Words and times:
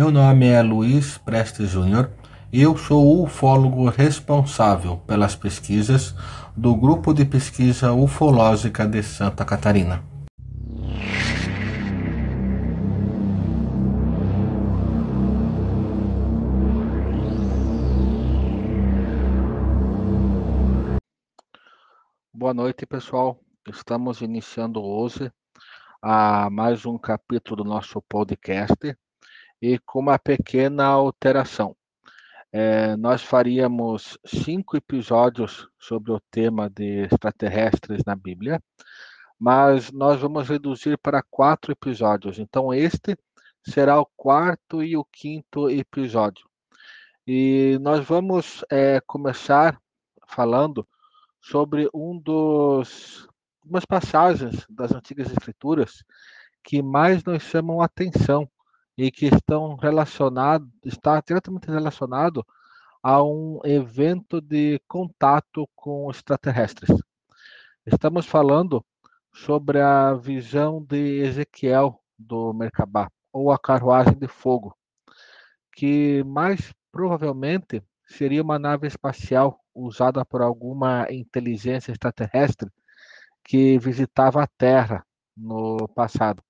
Meu 0.00 0.10
nome 0.10 0.46
é 0.46 0.62
Luiz 0.62 1.18
Prestes 1.18 1.68
Júnior 1.68 2.10
e 2.50 2.62
eu 2.62 2.74
sou 2.74 3.04
o 3.04 3.24
ufólogo 3.24 3.86
responsável 3.90 4.96
pelas 5.06 5.36
pesquisas 5.36 6.14
do 6.56 6.74
Grupo 6.74 7.12
de 7.12 7.26
Pesquisa 7.26 7.92
Ufológica 7.92 8.88
de 8.88 9.02
Santa 9.02 9.44
Catarina. 9.44 10.02
Boa 22.32 22.54
noite, 22.54 22.86
pessoal. 22.86 23.38
Estamos 23.68 24.22
iniciando 24.22 24.82
hoje 24.82 25.30
a 26.00 26.48
mais 26.48 26.86
um 26.86 26.96
capítulo 26.96 27.64
do 27.64 27.68
nosso 27.68 28.00
podcast 28.08 28.96
e 29.60 29.78
com 29.78 30.00
uma 30.00 30.18
pequena 30.18 30.84
alteração. 30.84 31.76
É, 32.52 32.96
nós 32.96 33.22
faríamos 33.22 34.18
cinco 34.24 34.76
episódios 34.76 35.68
sobre 35.78 36.10
o 36.10 36.20
tema 36.30 36.68
de 36.68 37.04
extraterrestres 37.04 38.02
na 38.04 38.16
Bíblia, 38.16 38.60
mas 39.38 39.92
nós 39.92 40.20
vamos 40.20 40.48
reduzir 40.48 40.98
para 40.98 41.22
quatro 41.22 41.70
episódios. 41.72 42.38
Então, 42.38 42.74
este 42.74 43.16
será 43.62 44.00
o 44.00 44.08
quarto 44.16 44.82
e 44.82 44.96
o 44.96 45.04
quinto 45.04 45.70
episódio. 45.70 46.48
E 47.26 47.78
nós 47.80 48.04
vamos 48.04 48.64
é, 48.70 49.00
começar 49.00 49.80
falando 50.26 50.86
sobre 51.40 51.88
um 51.94 52.18
dos 52.18 53.28
umas 53.64 53.84
passagens 53.84 54.66
das 54.68 54.92
antigas 54.92 55.30
escrituras 55.30 56.02
que 56.64 56.82
mais 56.82 57.22
nos 57.22 57.42
chamam 57.42 57.80
a 57.80 57.84
atenção 57.84 58.50
e 59.00 59.10
que 59.10 59.28
estão 59.28 59.76
relacionados, 59.76 60.68
está 60.84 61.22
diretamente 61.26 61.70
relacionado 61.70 62.46
a 63.02 63.24
um 63.24 63.58
evento 63.64 64.42
de 64.42 64.78
contato 64.86 65.66
com 65.74 66.10
extraterrestres. 66.10 66.90
Estamos 67.86 68.26
falando 68.26 68.84
sobre 69.32 69.80
a 69.80 70.12
visão 70.12 70.84
de 70.84 71.22
Ezequiel 71.22 71.98
do 72.18 72.52
Merkabah, 72.52 73.10
ou 73.32 73.50
a 73.50 73.58
carruagem 73.58 74.18
de 74.18 74.28
fogo, 74.28 74.76
que 75.72 76.22
mais 76.24 76.70
provavelmente 76.92 77.82
seria 78.06 78.42
uma 78.42 78.58
nave 78.58 78.86
espacial 78.86 79.64
usada 79.74 80.26
por 80.26 80.42
alguma 80.42 81.06
inteligência 81.10 81.90
extraterrestre 81.90 82.68
que 83.42 83.78
visitava 83.78 84.42
a 84.42 84.46
Terra 84.58 85.06
no 85.34 85.88
passado. 85.88 86.42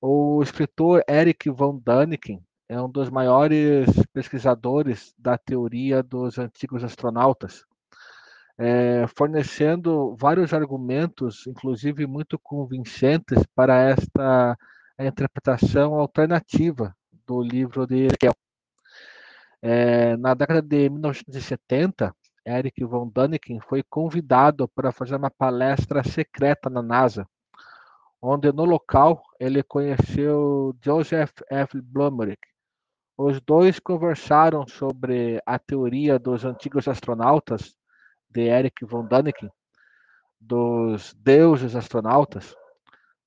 O 0.00 0.40
escritor 0.44 1.02
Eric 1.08 1.50
von 1.50 1.76
Däniken 1.84 2.40
é 2.68 2.80
um 2.80 2.88
dos 2.88 3.10
maiores 3.10 3.88
pesquisadores 4.12 5.12
da 5.18 5.36
teoria 5.36 6.04
dos 6.04 6.38
antigos 6.38 6.84
astronautas, 6.84 7.64
é, 8.56 9.06
fornecendo 9.16 10.14
vários 10.16 10.54
argumentos, 10.54 11.48
inclusive 11.48 12.06
muito 12.06 12.38
convincentes, 12.38 13.44
para 13.56 13.74
esta 13.90 14.56
interpretação 15.00 15.94
alternativa 15.94 16.94
do 17.26 17.42
livro 17.42 17.84
de 17.84 18.06
Ezequiel. 18.06 18.34
É, 19.60 20.16
na 20.16 20.32
década 20.32 20.62
de 20.62 20.88
1970, 20.88 22.14
Eric 22.46 22.84
von 22.84 23.10
Däniken 23.12 23.58
foi 23.60 23.82
convidado 23.82 24.68
para 24.68 24.92
fazer 24.92 25.16
uma 25.16 25.30
palestra 25.30 26.04
secreta 26.04 26.70
na 26.70 26.82
NASA 26.82 27.26
onde 28.20 28.52
no 28.52 28.64
local 28.64 29.22
ele 29.38 29.62
conheceu 29.62 30.76
Joseph 30.82 31.32
F. 31.50 31.80
Blumerick. 31.80 32.42
Os 33.16 33.40
dois 33.40 33.78
conversaram 33.78 34.66
sobre 34.66 35.40
a 35.44 35.58
teoria 35.58 36.18
dos 36.18 36.44
antigos 36.44 36.86
astronautas 36.86 37.74
de 38.30 38.42
Eric 38.42 38.84
von 38.84 39.06
Däniken, 39.06 39.50
dos 40.40 41.14
deuses 41.14 41.74
astronautas, 41.74 42.54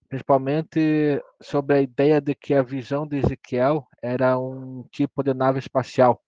principalmente 0.07 1.21
sobre 1.41 1.75
a 1.75 1.81
ideia 1.81 2.21
de 2.21 2.35
que 2.35 2.53
a 2.53 2.61
visão 2.61 3.05
de 3.05 3.17
Ezequiel 3.17 3.85
era 4.01 4.37
um 4.37 4.83
tipo 4.91 5.23
de 5.23 5.33
nave 5.33 5.59
espacial, 5.59 6.21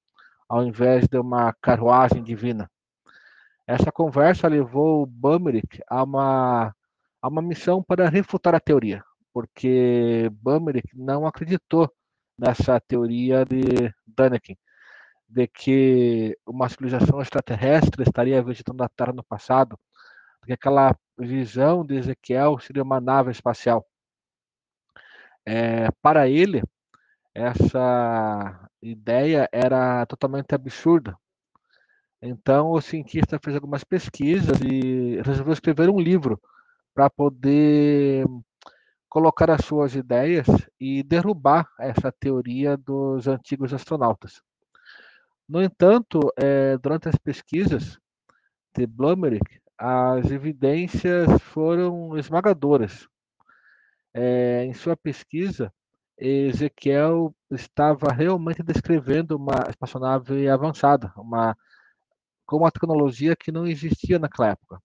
ao 0.47 0.63
invés 0.63 1.07
de 1.07 1.17
uma 1.17 1.53
carruagem 1.61 2.23
divina. 2.23 2.69
Essa 3.65 3.91
conversa 3.91 4.47
levou 4.47 5.05
Blumerick 5.05 5.81
a 5.87 6.03
uma 6.03 6.75
há 7.23 7.29
uma 7.29 7.41
missão 7.41 7.81
para 7.81 8.09
refutar 8.09 8.53
a 8.53 8.59
teoria, 8.59 9.01
porque 9.33 10.29
Bumerick 10.33 10.89
não 10.93 11.25
acreditou 11.25 11.89
nessa 12.37 12.81
teoria 12.81 13.45
de 13.45 13.61
Däniken, 14.05 14.57
de 15.29 15.47
que 15.47 16.37
uma 16.45 16.67
civilização 16.67 17.21
extraterrestre 17.21 18.03
estaria 18.03 18.43
visitando 18.43 18.83
a 18.83 18.89
Terra 18.89 19.13
no 19.13 19.23
passado, 19.23 19.79
porque 20.39 20.51
aquela 20.51 20.93
visão 21.17 21.85
de 21.85 21.95
Ezequiel 21.95 22.59
seria 22.59 22.83
uma 22.83 22.99
nave 22.99 23.31
espacial. 23.31 23.87
É, 25.45 25.89
para 26.01 26.27
ele, 26.27 26.61
essa 27.33 28.69
ideia 28.81 29.47
era 29.51 30.05
totalmente 30.07 30.53
absurda. 30.53 31.17
Então, 32.21 32.71
o 32.71 32.81
cientista 32.81 33.39
fez 33.41 33.55
algumas 33.55 33.83
pesquisas 33.85 34.59
e 34.61 35.21
resolveu 35.21 35.53
escrever 35.53 35.89
um 35.89 35.99
livro 35.99 36.39
para 36.93 37.09
poder 37.09 38.25
colocar 39.09 39.49
as 39.51 39.63
suas 39.65 39.95
ideias 39.95 40.47
e 40.79 41.03
derrubar 41.03 41.67
essa 41.79 42.11
teoria 42.11 42.75
dos 42.75 43.27
antigos 43.27 43.73
astronautas. 43.73 44.41
No 45.47 45.61
entanto, 45.61 46.19
é, 46.37 46.77
durante 46.77 47.09
as 47.09 47.15
pesquisas 47.15 47.99
de 48.75 48.87
Blumerick, 48.87 49.59
as 49.77 50.31
evidências 50.31 51.27
foram 51.41 52.17
esmagadoras. 52.17 53.07
É, 54.13 54.63
em 54.65 54.73
sua 54.73 54.95
pesquisa, 54.95 55.71
Ezequiel 56.17 57.35
estava 57.51 58.11
realmente 58.11 58.63
descrevendo 58.63 59.35
uma 59.35 59.65
espaçonave 59.69 60.47
avançada, 60.47 61.11
uma, 61.17 61.55
com 62.45 62.57
uma 62.57 62.71
tecnologia 62.71 63.35
que 63.35 63.51
não 63.51 63.67
existia 63.67 64.17
naquela 64.17 64.49
época. 64.49 64.79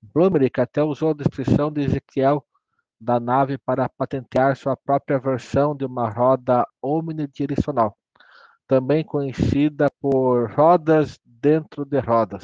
Blumerick 0.00 0.60
até 0.60 0.82
usou 0.82 1.10
a 1.10 1.14
descrição 1.14 1.72
de 1.72 1.82
Ezequiel 1.82 2.46
da 3.00 3.20
nave 3.20 3.58
para 3.58 3.88
patentear 3.88 4.56
sua 4.56 4.76
própria 4.76 5.18
versão 5.18 5.76
de 5.76 5.84
uma 5.84 6.08
roda 6.08 6.66
omnidirecional, 6.82 7.96
também 8.66 9.04
conhecida 9.04 9.90
por 10.00 10.50
rodas 10.52 11.18
dentro 11.24 11.84
de 11.84 12.00
rodas. 12.00 12.42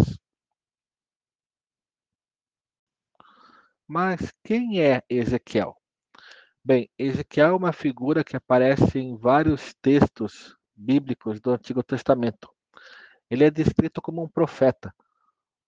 Mas 3.86 4.32
quem 4.42 4.80
é 4.80 5.02
Ezequiel? 5.08 5.76
Bem, 6.64 6.88
Ezequiel 6.98 7.48
é 7.48 7.52
uma 7.52 7.72
figura 7.72 8.24
que 8.24 8.36
aparece 8.36 8.98
em 8.98 9.16
vários 9.16 9.74
textos 9.82 10.56
bíblicos 10.74 11.40
do 11.40 11.50
Antigo 11.50 11.82
Testamento. 11.82 12.50
Ele 13.28 13.44
é 13.44 13.50
descrito 13.50 14.00
como 14.00 14.22
um 14.22 14.28
profeta. 14.28 14.94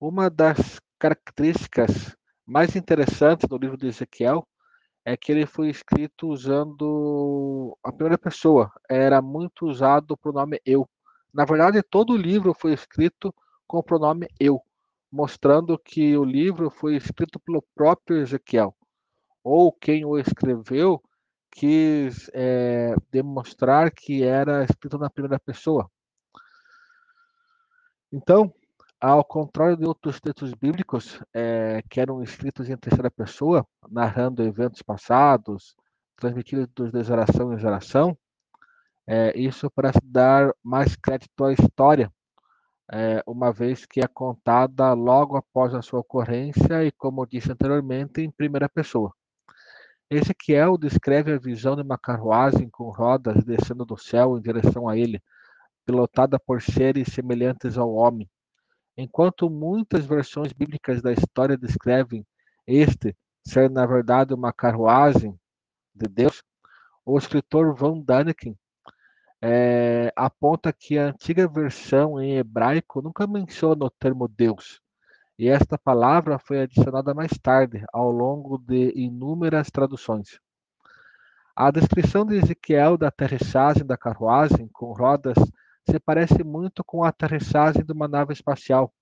Uma 0.00 0.30
das 0.30 0.80
características 0.98 2.16
mais 2.44 2.76
interessantes 2.76 3.48
do 3.48 3.58
livro 3.58 3.76
de 3.76 3.88
Ezequiel 3.88 4.46
é 5.04 5.16
que 5.16 5.30
ele 5.30 5.46
foi 5.46 5.68
escrito 5.68 6.28
usando 6.28 7.76
a 7.82 7.92
primeira 7.92 8.18
pessoa. 8.18 8.72
Era 8.88 9.22
muito 9.22 9.66
usado 9.66 10.12
o 10.12 10.16
pronome 10.16 10.60
eu. 10.66 10.88
Na 11.32 11.44
verdade, 11.44 11.82
todo 11.82 12.12
o 12.12 12.16
livro 12.16 12.54
foi 12.54 12.72
escrito 12.72 13.34
com 13.66 13.78
o 13.78 13.82
pronome 13.82 14.26
eu, 14.40 14.60
mostrando 15.10 15.78
que 15.78 16.16
o 16.16 16.25
livro 16.25 16.70
foi 16.70 16.96
escrito 16.96 17.38
pelo 17.38 17.62
próprio 17.75 18.19
Ezequiel. 18.19 18.75
Ou 19.44 19.72
quem 19.72 20.04
o 20.04 20.19
escreveu 20.19 21.00
quis 21.50 22.28
é, 22.34 22.94
demonstrar 23.10 23.90
que 23.90 24.22
era 24.25 24.64
escrito 24.64 24.99
na 24.99 25.08
primeira 25.08 25.38
pessoa. 25.38 25.90
Então, 28.12 28.52
ao 29.00 29.25
contrário 29.25 29.76
de 29.76 29.84
outros 29.84 30.20
textos 30.20 30.54
bíblicos, 30.54 31.20
é, 31.34 31.82
que 31.90 32.00
eram 32.00 32.22
escritos 32.22 32.69
em 32.69 32.76
terceira 32.76 33.10
pessoa, 33.10 33.66
narrando 33.90 34.43
eventos 34.43 34.82
passados, 34.82 35.76
transmitidos 36.16 36.93
de 36.93 37.04
geração 37.04 37.52
em 37.52 37.58
geração, 37.58 38.16
é, 39.06 39.38
isso 39.38 39.70
parece 39.70 40.00
dar 40.02 40.52
mais 40.62 40.96
crédito 40.96 41.44
à 41.44 41.52
história, 41.52 42.10
é, 42.90 43.22
uma 43.26 43.52
vez 43.52 43.84
que 43.84 44.00
é 44.00 44.06
contada 44.08 44.93
logo 44.94 45.37
após 45.37 45.75
a 45.75 45.82
sua 45.82 46.00
ocorrência 46.00 46.84
e, 46.84 46.90
como 46.92 47.26
disse 47.26 47.52
anteriormente, 47.52 48.20
em 48.22 48.31
primeira 48.31 48.69
pessoa. 48.69 49.12
Ezequiel 50.08 50.78
descreve 50.78 51.32
a 51.32 51.38
visão 51.38 51.76
de 51.76 51.82
uma 51.82 51.99
carruagem 51.99 52.70
com 52.70 52.90
rodas 52.90 53.44
descendo 53.44 53.84
do 53.84 53.96
céu 53.96 54.38
em 54.38 54.40
direção 54.40 54.88
a 54.88 54.96
ele, 54.96 55.20
pilotada 55.84 56.38
por 56.38 56.62
seres 56.62 57.08
semelhantes 57.12 57.76
ao 57.76 57.92
homem 57.92 58.28
Enquanto 58.96 59.50
muitas 59.50 60.06
versões 60.06 60.52
bíblicas 60.52 61.02
da 61.02 61.12
história 61.12 61.56
descrevem 61.56 62.26
este 62.66 63.14
ser, 63.46 63.70
na 63.70 63.84
verdade, 63.84 64.32
uma 64.32 64.52
carruagem 64.52 65.38
de 65.94 66.08
Deus, 66.08 66.43
o 67.04 67.19
escritor 67.19 67.75
Van 67.75 68.00
Daniken 68.00 68.56
é, 69.40 70.12
aponta 70.16 70.72
que 70.72 70.98
a 70.98 71.08
antiga 71.08 71.46
versão 71.46 72.20
em 72.20 72.38
hebraico 72.38 73.02
nunca 73.02 73.26
menciona 73.26 73.84
o 73.84 73.90
termo 73.90 74.26
Deus, 74.26 74.81
e 75.38 75.49
esta 75.49 75.76
palavra 75.76 76.38
foi 76.38 76.62
adicionada 76.62 77.12
mais 77.12 77.32
tarde, 77.42 77.84
ao 77.92 78.10
longo 78.10 78.56
de 78.58 78.92
inúmeras 78.96 79.70
traduções. 79.70 80.40
A 81.54 81.70
descrição 81.70 82.25
de 82.25 82.37
Ezequiel 82.37 82.96
da 82.96 83.08
aterrissagem 83.08 83.84
da 83.84 83.96
carruagem 83.96 84.69
com 84.72 84.92
rodas 84.92 85.37
se 85.88 85.99
parece 86.00 86.43
muito 86.43 86.83
com 86.85 87.05
a 87.05 87.09
aterrissagem 87.09 87.85
de 87.85 87.93
uma 87.93 88.09
nave 88.09 88.33
espacial. 88.33 88.93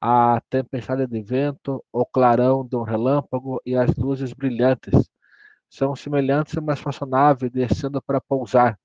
A 0.00 0.40
tempestade 0.48 1.06
de 1.06 1.22
vento, 1.22 1.84
o 1.92 2.04
clarão 2.04 2.66
de 2.66 2.76
um 2.76 2.82
relâmpago 2.82 3.60
e 3.64 3.74
as 3.74 3.94
luzes 3.96 4.32
brilhantes 4.32 5.08
são 5.68 5.94
semelhantes 5.94 6.56
a 6.56 6.60
uma 6.60 6.74
espaçonave 6.74 7.50
descendo 7.50 8.00
para 8.00 8.20
pousar 8.20 8.78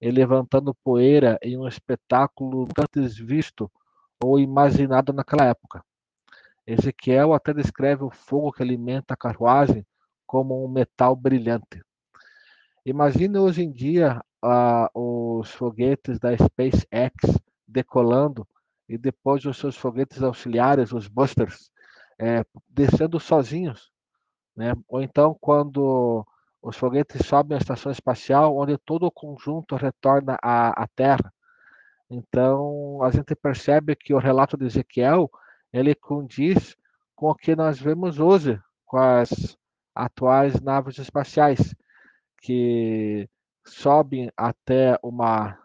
e 0.00 0.10
levantando 0.10 0.74
poeira 0.82 1.38
em 1.42 1.58
um 1.58 1.68
espetáculo 1.68 2.66
antes 2.78 3.16
visto 3.16 3.70
ou 4.22 4.38
imaginado 4.38 5.12
naquela 5.12 5.44
época. 5.44 5.84
Ezequiel 6.66 7.34
até 7.34 7.52
descreve 7.52 8.04
o 8.04 8.10
fogo 8.10 8.52
que 8.52 8.62
alimenta 8.62 9.14
a 9.14 9.16
carruagem 9.16 9.84
como 10.26 10.64
um 10.64 10.68
metal 10.68 11.16
brilhante. 11.16 11.82
Imagine 12.84 13.38
hoje 13.38 13.62
em 13.62 13.72
dia 13.72 14.22
os 14.94 15.50
foguetes 15.50 16.18
da 16.18 16.36
SpaceX 16.36 17.38
decolando 17.66 18.46
e 18.88 18.98
depois 18.98 19.44
os 19.44 19.56
seus 19.56 19.76
foguetes 19.76 20.22
auxiliares, 20.22 20.92
os 20.92 21.06
busters, 21.06 21.70
é, 22.18 22.44
descendo 22.68 23.20
sozinhos. 23.20 23.90
Né? 24.56 24.74
Ou 24.88 25.00
então, 25.00 25.36
quando 25.40 26.26
os 26.62 26.76
foguetes 26.76 27.26
sobem 27.26 27.56
à 27.56 27.60
estação 27.60 27.90
espacial, 27.90 28.56
onde 28.56 28.76
todo 28.78 29.06
o 29.06 29.10
conjunto 29.10 29.76
retorna 29.76 30.36
à, 30.42 30.82
à 30.82 30.86
Terra. 30.88 31.32
Então, 32.10 33.02
a 33.02 33.10
gente 33.10 33.34
percebe 33.34 33.94
que 33.94 34.12
o 34.12 34.18
relato 34.18 34.56
de 34.56 34.66
Ezequiel 34.66 35.30
ele 35.72 35.94
condiz 35.94 36.76
com 37.14 37.30
o 37.30 37.34
que 37.34 37.54
nós 37.54 37.78
vemos 37.78 38.18
hoje 38.18 38.60
com 38.84 38.98
as 38.98 39.56
atuais 39.94 40.60
naves 40.60 40.98
espaciais 40.98 41.74
que 42.42 43.28
sobem 43.70 44.30
até 44.36 44.98
uma, 45.02 45.58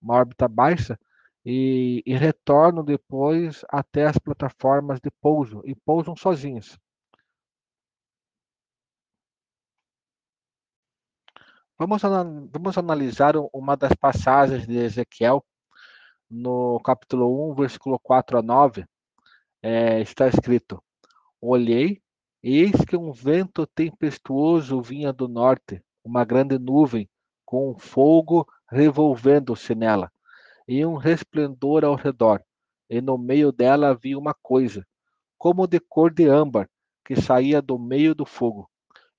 uma 0.00 0.14
órbita 0.14 0.48
baixa 0.48 0.98
e, 1.44 2.02
e 2.06 2.14
retornam 2.14 2.84
depois 2.84 3.64
até 3.68 4.06
as 4.06 4.18
plataformas 4.18 5.00
de 5.00 5.10
pouso 5.20 5.62
e 5.64 5.74
pousam 5.74 6.16
sozinhos. 6.16 6.78
Vamos, 11.78 12.00
vamos 12.52 12.78
analisar 12.78 13.34
uma 13.52 13.76
das 13.76 13.92
passagens 13.94 14.66
de 14.66 14.76
Ezequiel 14.76 15.44
no 16.30 16.80
capítulo 16.80 17.50
1, 17.52 17.54
versículo 17.54 17.98
4 17.98 18.38
a 18.38 18.42
9. 18.42 18.86
É, 19.62 20.00
está 20.00 20.28
escrito: 20.28 20.82
Olhei, 21.40 22.00
e 22.42 22.58
eis 22.58 22.84
que 22.86 22.96
um 22.96 23.12
vento 23.12 23.66
tempestuoso 23.66 24.80
vinha 24.80 25.12
do 25.12 25.28
norte, 25.28 25.82
uma 26.04 26.24
grande 26.24 26.58
nuvem, 26.58 27.08
com 27.52 27.78
fogo 27.78 28.48
revolvendo-se 28.66 29.74
nela, 29.74 30.10
e 30.66 30.86
um 30.86 30.96
resplendor 30.96 31.84
ao 31.84 31.94
redor. 31.94 32.42
E 32.88 32.98
no 32.98 33.18
meio 33.18 33.52
dela 33.52 33.88
havia 33.88 34.18
uma 34.18 34.32
coisa, 34.32 34.86
como 35.36 35.66
de 35.66 35.78
cor 35.78 36.10
de 36.10 36.26
âmbar, 36.26 36.66
que 37.04 37.14
saía 37.14 37.60
do 37.60 37.78
meio 37.78 38.14
do 38.14 38.24
fogo. 38.24 38.70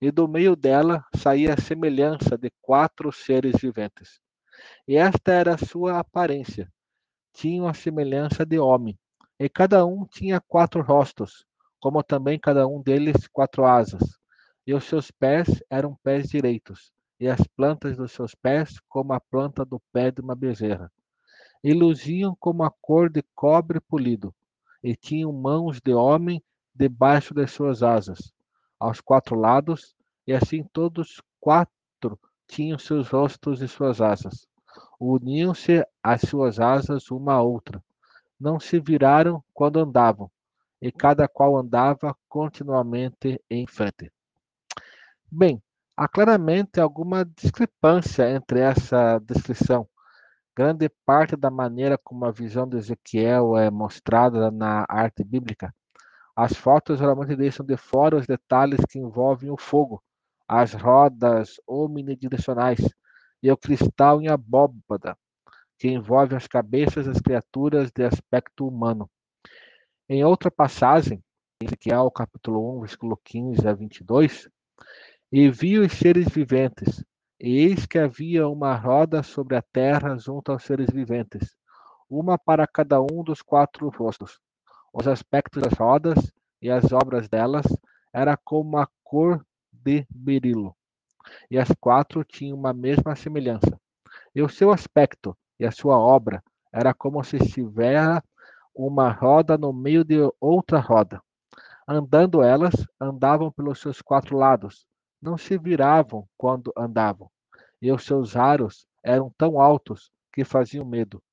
E 0.01 0.09
do 0.09 0.27
meio 0.27 0.56
dela 0.56 1.06
saía 1.15 1.53
a 1.53 1.62
semelhança 1.62 2.35
de 2.35 2.51
quatro 2.59 3.12
seres 3.12 3.62
viventes. 3.62 4.19
E 4.88 4.95
esta 4.95 5.31
era 5.31 5.53
a 5.53 5.57
sua 5.59 6.00
aparência. 6.00 6.68
Tinham 7.33 7.68
a 7.68 7.74
semelhança 7.75 8.44
de 8.44 8.57
homem, 8.57 8.97
e 9.39 9.47
cada 9.47 9.85
um 9.85 10.07
tinha 10.07 10.41
quatro 10.41 10.81
rostos, 10.81 11.45
como 11.80 12.01
também 12.01 12.39
cada 12.39 12.65
um 12.65 12.81
deles 12.81 13.27
quatro 13.27 13.63
asas. 13.63 14.18
E 14.65 14.74
os 14.74 14.85
seus 14.85 15.12
pés 15.12 15.62
eram 15.69 15.95
pés 16.01 16.30
direitos, 16.30 16.91
e 17.19 17.27
as 17.27 17.45
plantas 17.56 17.98
dos 17.98 18.12
seus 18.12 18.36
pés 18.36 18.80
como 18.89 19.13
a 19.13 19.19
planta 19.19 19.63
do 19.63 19.80
pé 19.92 20.12
de 20.12 20.21
uma 20.21 20.36
bezerra. 20.36 20.92
E 21.63 21.74
luziam 21.74 22.36
como 22.39 22.63
a 22.63 22.71
cor 22.71 23.10
de 23.10 23.24
cobre 23.33 23.80
polido, 23.80 24.33
e 24.83 24.95
tinham 24.95 25.31
mãos 25.31 25.80
de 25.80 25.94
homem 25.94 26.44
debaixo 26.75 27.33
das 27.33 27.51
suas 27.51 27.81
asas, 27.81 28.33
aos 28.80 29.00
quatro 29.00 29.36
lados, 29.36 29.95
e 30.27 30.33
assim 30.33 30.63
todos 30.63 31.21
quatro 31.39 32.19
tinham 32.48 32.77
seus 32.77 33.07
rostos 33.10 33.62
e 33.62 33.68
suas 33.68 34.01
asas. 34.01 34.48
Uniam-se 35.00 35.86
as 36.01 36.21
suas 36.21 36.59
asas 36.59 37.09
uma 37.12 37.33
à 37.33 37.42
outra. 37.42 37.83
Não 38.39 38.59
se 38.59 38.80
viraram 38.80 39.44
quando 39.54 39.80
andavam, 39.80 40.30
e 40.81 40.92
cada 40.92 41.27
qual 41.27 41.56
andava 41.56 42.16
continuamente 42.27 43.42
em 43.50 43.66
frente. 43.66 44.12
Bem, 45.31 45.62
há 45.95 46.07
claramente 46.07 46.80
alguma 46.80 47.24
discrepância 47.25 48.30
entre 48.30 48.60
essa 48.60 49.19
descrição. 49.19 49.88
Grande 50.56 50.90
parte 51.06 51.36
da 51.36 51.50
maneira 51.50 51.98
como 51.98 52.25
a 52.25 52.31
visão 52.31 52.68
de 52.68 52.78
Ezequiel 52.78 53.57
é 53.57 53.69
mostrada 53.72 54.51
na 54.51 54.86
arte 54.88 55.24
bíblica. 55.24 55.74
As 56.36 56.54
fotos 56.54 57.00
geralmente 57.00 57.36
deixam 57.36 57.66
de 57.66 57.78
fora 57.78 58.18
os 58.18 58.28
detalhes 58.28 58.84
que 58.90 59.00
envolvem 59.00 59.51
o 59.51 59.57
fogo, 59.57 60.04
as 60.48 60.74
rodas 60.74 61.56
omnidirecionais 61.68 62.80
e 63.42 63.51
o 63.51 63.57
cristal 63.57 64.22
em 64.22 64.28
abóbada, 64.28 65.18
que 65.78 65.88
envolve 65.88 66.36
as 66.36 66.48
cabeças 66.48 67.06
das 67.06 67.19
criaturas 67.19 67.92
de 67.92 68.04
aspecto 68.04 68.68
humano. 68.68 69.10
Em 70.10 70.24
outra 70.24 70.50
passagem, 70.50 71.24
Ezequiel 71.62 72.10
capítulo 72.12 72.78
1, 72.78 72.81
versículo 72.81 73.19
15 73.24 73.68
a 73.68 73.74
22, 73.74 74.50
e 75.35 75.50
vi 75.50 75.80
os 75.80 75.91
seres 75.94 76.27
viventes, 76.27 77.03
e 77.39 77.57
eis 77.57 77.88
que 77.88 77.97
havia 77.97 78.47
uma 78.47 78.75
roda 78.75 79.24
sobre 79.24 79.56
a 79.56 79.63
terra 79.63 80.15
junto 80.15 80.51
aos 80.51 80.63
seres 80.63 80.91
viventes, 80.94 81.57
uma 82.07 82.38
para 82.38 82.68
cada 82.68 83.01
um 83.01 83.24
dos 83.24 83.41
quatro 83.41 83.89
rostos. 83.89 84.39
Os 84.94 85.07
aspectos 85.07 85.63
das 85.63 85.73
rodas 85.73 86.31
e 86.61 86.69
as 86.69 86.92
obras 86.92 87.28
delas 87.28 87.66
era 88.13 88.37
como 88.37 88.78
a 88.78 88.87
cor 89.04 89.44
de 89.71 90.06
berilo, 90.07 90.75
e 91.49 91.57
as 91.57 91.69
quatro 91.80 92.23
tinham 92.23 92.56
uma 92.56 92.71
mesma 92.71 93.16
semelhança. 93.16 93.75
E 94.35 94.42
o 94.44 94.47
seu 94.47 94.69
aspecto 94.69 95.35
e 95.59 95.66
a 95.66 95.71
sua 95.71 95.97
obra 95.97 96.44
era 96.71 96.94
como 96.94 97.23
se 97.23 97.37
estivesse 97.37 98.21
uma 98.75 99.09
roda 99.11 99.57
no 99.57 99.73
meio 99.73 100.04
de 100.04 100.18
outra 100.40 100.80
roda. 100.80 101.19
Andando 101.87 102.44
elas, 102.44 102.75
andavam 103.02 103.52
pelos 103.52 103.81
seus 103.81 103.99
quatro 103.99 104.37
lados, 104.37 104.85
não 105.23 105.37
se 105.37 105.57
viravam 105.57 106.27
quando 106.37 106.73
andavam, 106.77 107.31
e 107.81 107.89
os 107.92 108.03
seus 108.06 108.35
aros 108.35 108.85
eram 109.01 109.33
tão 109.37 109.59
altos 109.59 110.11
que 110.33 110.44
faziam 110.44 110.85
medo. 110.85 111.23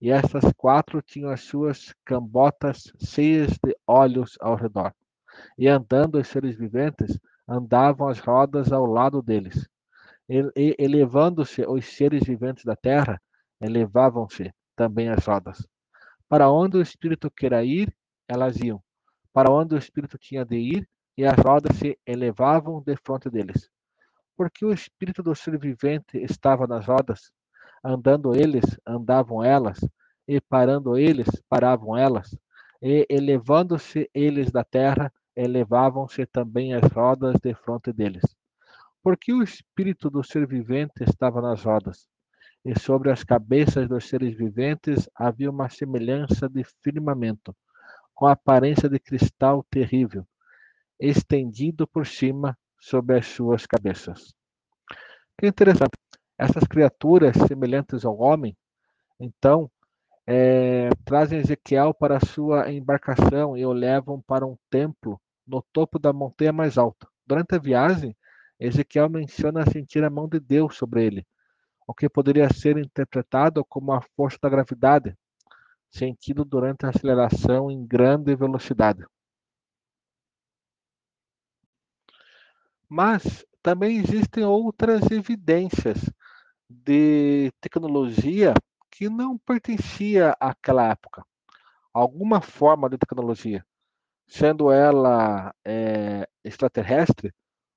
E 0.00 0.10
estas 0.10 0.52
quatro 0.56 1.00
tinham 1.00 1.30
as 1.30 1.42
suas 1.42 1.94
cambotas 2.04 2.92
cheias 2.98 3.52
de 3.64 3.74
olhos 3.86 4.36
ao 4.40 4.56
redor. 4.56 4.92
E 5.56 5.68
andando 5.68 6.18
os 6.18 6.26
seres 6.28 6.56
viventes, 6.56 7.18
andavam 7.48 8.08
as 8.08 8.18
rodas 8.18 8.72
ao 8.72 8.84
lado 8.84 9.22
deles. 9.22 9.68
E 10.28 10.74
elevando-se 10.78 11.62
os 11.62 11.86
seres 11.86 12.24
viventes 12.24 12.64
da 12.64 12.74
terra, 12.74 13.20
elevavam-se 13.60 14.52
também 14.74 15.08
as 15.08 15.24
rodas. 15.24 15.66
Para 16.28 16.50
onde 16.50 16.76
o 16.76 16.82
espírito 16.82 17.30
queira 17.30 17.64
ir, 17.64 17.94
elas 18.28 18.56
iam. 18.56 18.82
Para 19.32 19.50
onde 19.50 19.74
o 19.74 19.78
espírito 19.78 20.18
tinha 20.18 20.44
de 20.44 20.56
ir, 20.56 20.88
e 21.16 21.24
as 21.24 21.36
rodas 21.38 21.76
se 21.76 21.98
elevavam 22.06 22.82
de 22.82 22.96
frente 22.96 23.30
deles. 23.30 23.70
Porque 24.36 24.64
o 24.64 24.72
espírito 24.72 25.22
do 25.22 25.34
ser 25.34 25.58
vivente 25.58 26.18
estava 26.18 26.66
nas 26.66 26.86
rodas, 26.86 27.32
andando 27.82 28.34
eles, 28.34 28.64
andavam 28.86 29.42
elas, 29.42 29.78
e 30.28 30.40
parando 30.40 30.98
eles, 30.98 31.28
paravam 31.48 31.96
elas, 31.96 32.36
e 32.82 33.06
elevando-se 33.08 34.10
eles 34.12 34.50
da 34.50 34.62
terra, 34.62 35.12
elevavam-se 35.34 36.26
também 36.26 36.74
as 36.74 36.90
rodas 36.92 37.36
de 37.40 37.54
frente 37.54 37.92
deles. 37.92 38.24
Porque 39.02 39.32
o 39.32 39.42
espírito 39.42 40.10
do 40.10 40.22
ser 40.22 40.46
vivente 40.46 41.02
estava 41.02 41.40
nas 41.40 41.62
rodas, 41.62 42.06
e 42.64 42.78
sobre 42.78 43.10
as 43.10 43.22
cabeças 43.22 43.88
dos 43.88 44.08
seres 44.08 44.36
viventes 44.36 45.08
havia 45.14 45.50
uma 45.50 45.70
semelhança 45.70 46.48
de 46.48 46.64
firmamento, 46.82 47.54
com 48.14 48.26
aparência 48.26 48.88
de 48.88 48.98
cristal 48.98 49.64
terrível, 49.70 50.26
estendido 50.98 51.86
por 51.86 52.06
cima 52.06 52.56
sobre 52.78 53.18
as 53.18 53.26
suas 53.26 53.66
cabeças. 53.66 54.34
Que 55.38 55.46
interessante. 55.46 55.96
Essas 56.38 56.64
criaturas 56.64 57.36
semelhantes 57.48 58.04
ao 58.04 58.18
homem, 58.18 58.56
então, 59.18 59.70
é, 60.26 60.88
trazem 61.04 61.38
Ezequiel 61.38 61.94
para 61.94 62.20
sua 62.20 62.70
embarcação 62.70 63.56
e 63.56 63.64
o 63.64 63.72
levam 63.72 64.20
para 64.20 64.46
um 64.46 64.56
templo 64.68 65.20
no 65.46 65.62
topo 65.72 65.98
da 65.98 66.12
montanha 66.12 66.52
mais 66.52 66.76
alta. 66.76 67.06
Durante 67.26 67.54
a 67.54 67.58
viagem, 67.58 68.14
Ezequiel 68.58 69.08
menciona 69.08 69.70
sentir 69.70 70.02
a 70.04 70.10
mão 70.10 70.28
de 70.28 70.40
Deus 70.40 70.76
sobre 70.76 71.04
ele, 71.04 71.26
o 71.86 71.94
que 71.94 72.08
poderia 72.08 72.52
ser 72.52 72.76
interpretado 72.76 73.64
como 73.64 73.92
a 73.92 74.00
força 74.16 74.38
da 74.42 74.48
gravidade, 74.48 75.16
sentido 75.90 76.44
durante 76.44 76.84
a 76.84 76.88
aceleração 76.88 77.70
em 77.70 77.86
grande 77.86 78.34
velocidade. 78.34 79.04
Mas 82.88 83.44
também 83.62 83.98
existem 83.98 84.44
outras 84.44 85.10
evidências 85.10 85.98
de 86.68 87.50
tecnologia 87.60 88.54
que 88.90 89.08
não 89.08 89.36
pertencia 89.36 90.36
àquela 90.40 90.88
época. 90.88 91.24
Alguma 91.92 92.40
forma 92.40 92.88
de 92.88 92.98
tecnologia, 92.98 93.64
sendo 94.26 94.70
ela 94.70 95.54
é, 95.64 96.28
extraterrestre 96.44 97.32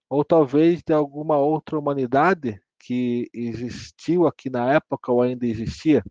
ou 0.09 0.23
talvez 0.23 0.81
de 0.83 0.93
alguma 0.93 1.37
outra 1.37 1.77
humanidade 1.77 2.61
que 2.79 3.29
existiu 3.33 4.27
aqui 4.27 4.49
na 4.49 4.73
época 4.73 5.11
ou 5.11 5.21
ainda 5.21 5.45
existia. 5.45 6.03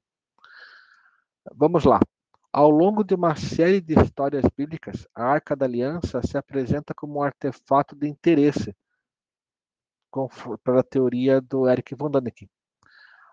Vamos 1.54 1.84
lá. 1.84 2.00
Ao 2.52 2.70
longo 2.70 3.04
de 3.04 3.14
uma 3.14 3.36
série 3.36 3.80
de 3.80 3.94
histórias 3.94 4.44
bíblicas, 4.56 5.06
a 5.14 5.24
Arca 5.24 5.54
da 5.54 5.66
Aliança 5.66 6.20
se 6.22 6.36
apresenta 6.36 6.94
como 6.94 7.18
um 7.18 7.22
artefato 7.22 7.94
de 7.94 8.08
interesse 8.08 8.74
para 10.64 10.80
a 10.80 10.82
teoria 10.82 11.40
do 11.40 11.68
Eric 11.68 11.94
von 11.94 12.10
Däniken. 12.10 12.48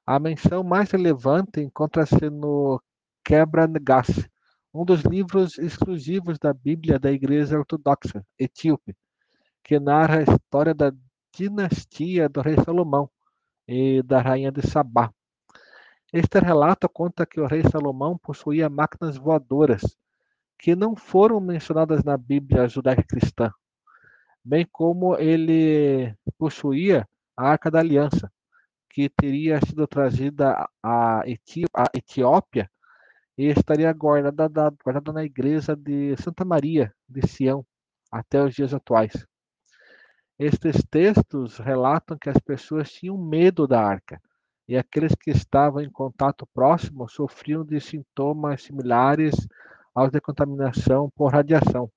A 0.05 0.19
menção 0.19 0.63
mais 0.63 0.91
relevante 0.91 1.61
encontra-se 1.61 2.29
no 2.29 2.81
Quebra 3.23 3.65
Negasse, 3.65 4.29
um 4.71 4.85
dos 4.85 5.01
livros 5.01 5.57
exclusivos 5.57 6.37
da 6.37 6.53
Bíblia 6.53 6.99
da 6.99 7.11
Igreja 7.11 7.57
Ortodoxa 7.57 8.23
Etíope, 8.37 8.95
que 9.63 9.79
narra 9.79 10.19
a 10.19 10.23
história 10.23 10.75
da 10.75 10.91
dinastia 11.33 12.29
do 12.29 12.41
rei 12.41 12.55
Salomão 12.63 13.09
e 13.67 14.03
da 14.03 14.21
rainha 14.21 14.51
de 14.51 14.61
Sabá. 14.61 15.09
Este 16.13 16.39
relato 16.39 16.87
conta 16.87 17.25
que 17.25 17.39
o 17.39 17.47
rei 17.47 17.63
Salomão 17.63 18.17
possuía 18.17 18.69
máquinas 18.69 19.17
voadoras, 19.17 19.81
que 20.59 20.75
não 20.75 20.95
foram 20.95 21.39
mencionadas 21.39 22.03
na 22.03 22.15
Bíblia 22.15 22.67
judaica 22.67 23.03
cristã, 23.03 23.51
bem 24.45 24.67
como 24.71 25.17
ele 25.17 26.15
possuía 26.37 27.07
a 27.35 27.49
Arca 27.49 27.71
da 27.71 27.79
Aliança, 27.79 28.31
que 28.89 29.09
teria 29.09 29.59
sido 29.65 29.87
trazida 29.87 30.69
à 30.83 31.23
Etiópia 31.93 32.69
e 33.37 33.47
estaria 33.47 33.91
guardada, 33.91 34.71
guardada 34.83 35.11
na 35.11 35.25
igreja 35.25 35.75
de 35.75 36.15
Santa 36.17 36.45
Maria 36.45 36.93
de 37.09 37.27
Sião 37.27 37.65
até 38.11 38.41
os 38.41 38.53
dias 38.53 38.73
atuais. 38.73 39.25
Estes 40.37 40.83
textos 40.89 41.57
relatam 41.57 42.17
que 42.17 42.29
as 42.29 42.37
pessoas 42.37 42.91
tinham 42.91 43.17
medo 43.17 43.67
da 43.67 43.81
arca 43.81 44.21
e 44.67 44.77
aqueles 44.77 45.15
que 45.15 45.31
estavam 45.31 45.81
em 45.81 45.89
contato 45.89 46.47
próximo 46.53 47.09
sofriam 47.09 47.65
de 47.65 47.79
sintomas 47.79 48.63
similares 48.63 49.35
aos 49.93 50.11
de 50.11 50.21
contaminação 50.21 51.09
por 51.15 51.31
radiação, 51.33 51.89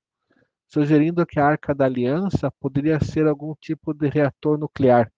sugerindo 0.69 1.27
que 1.27 1.41
a 1.41 1.47
arca 1.47 1.75
da 1.75 1.87
aliança 1.87 2.51
poderia 2.61 3.01
ser 3.01 3.27
algum 3.27 3.55
tipo 3.61 3.95
de 3.95 4.09
reator 4.09 4.59
nuclear 4.59 5.11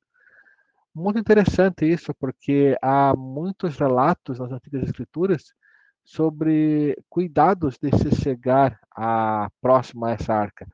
muito 0.95 1.19
interessante 1.19 1.85
isso, 1.90 2.12
porque 2.14 2.76
há 2.83 3.14
muitos 3.16 3.78
relatos 3.78 4.38
nas 4.38 4.50
Antigas 4.52 4.83
Escrituras 4.83 5.54
sobre 6.04 6.97
cuidados 7.09 7.78
de 7.80 7.90
se 7.97 8.14
chegar 8.21 8.78
a, 8.95 9.49
próximo 9.61 10.04
a 10.04 10.12
essa 10.12 10.35
arca. 10.35 10.66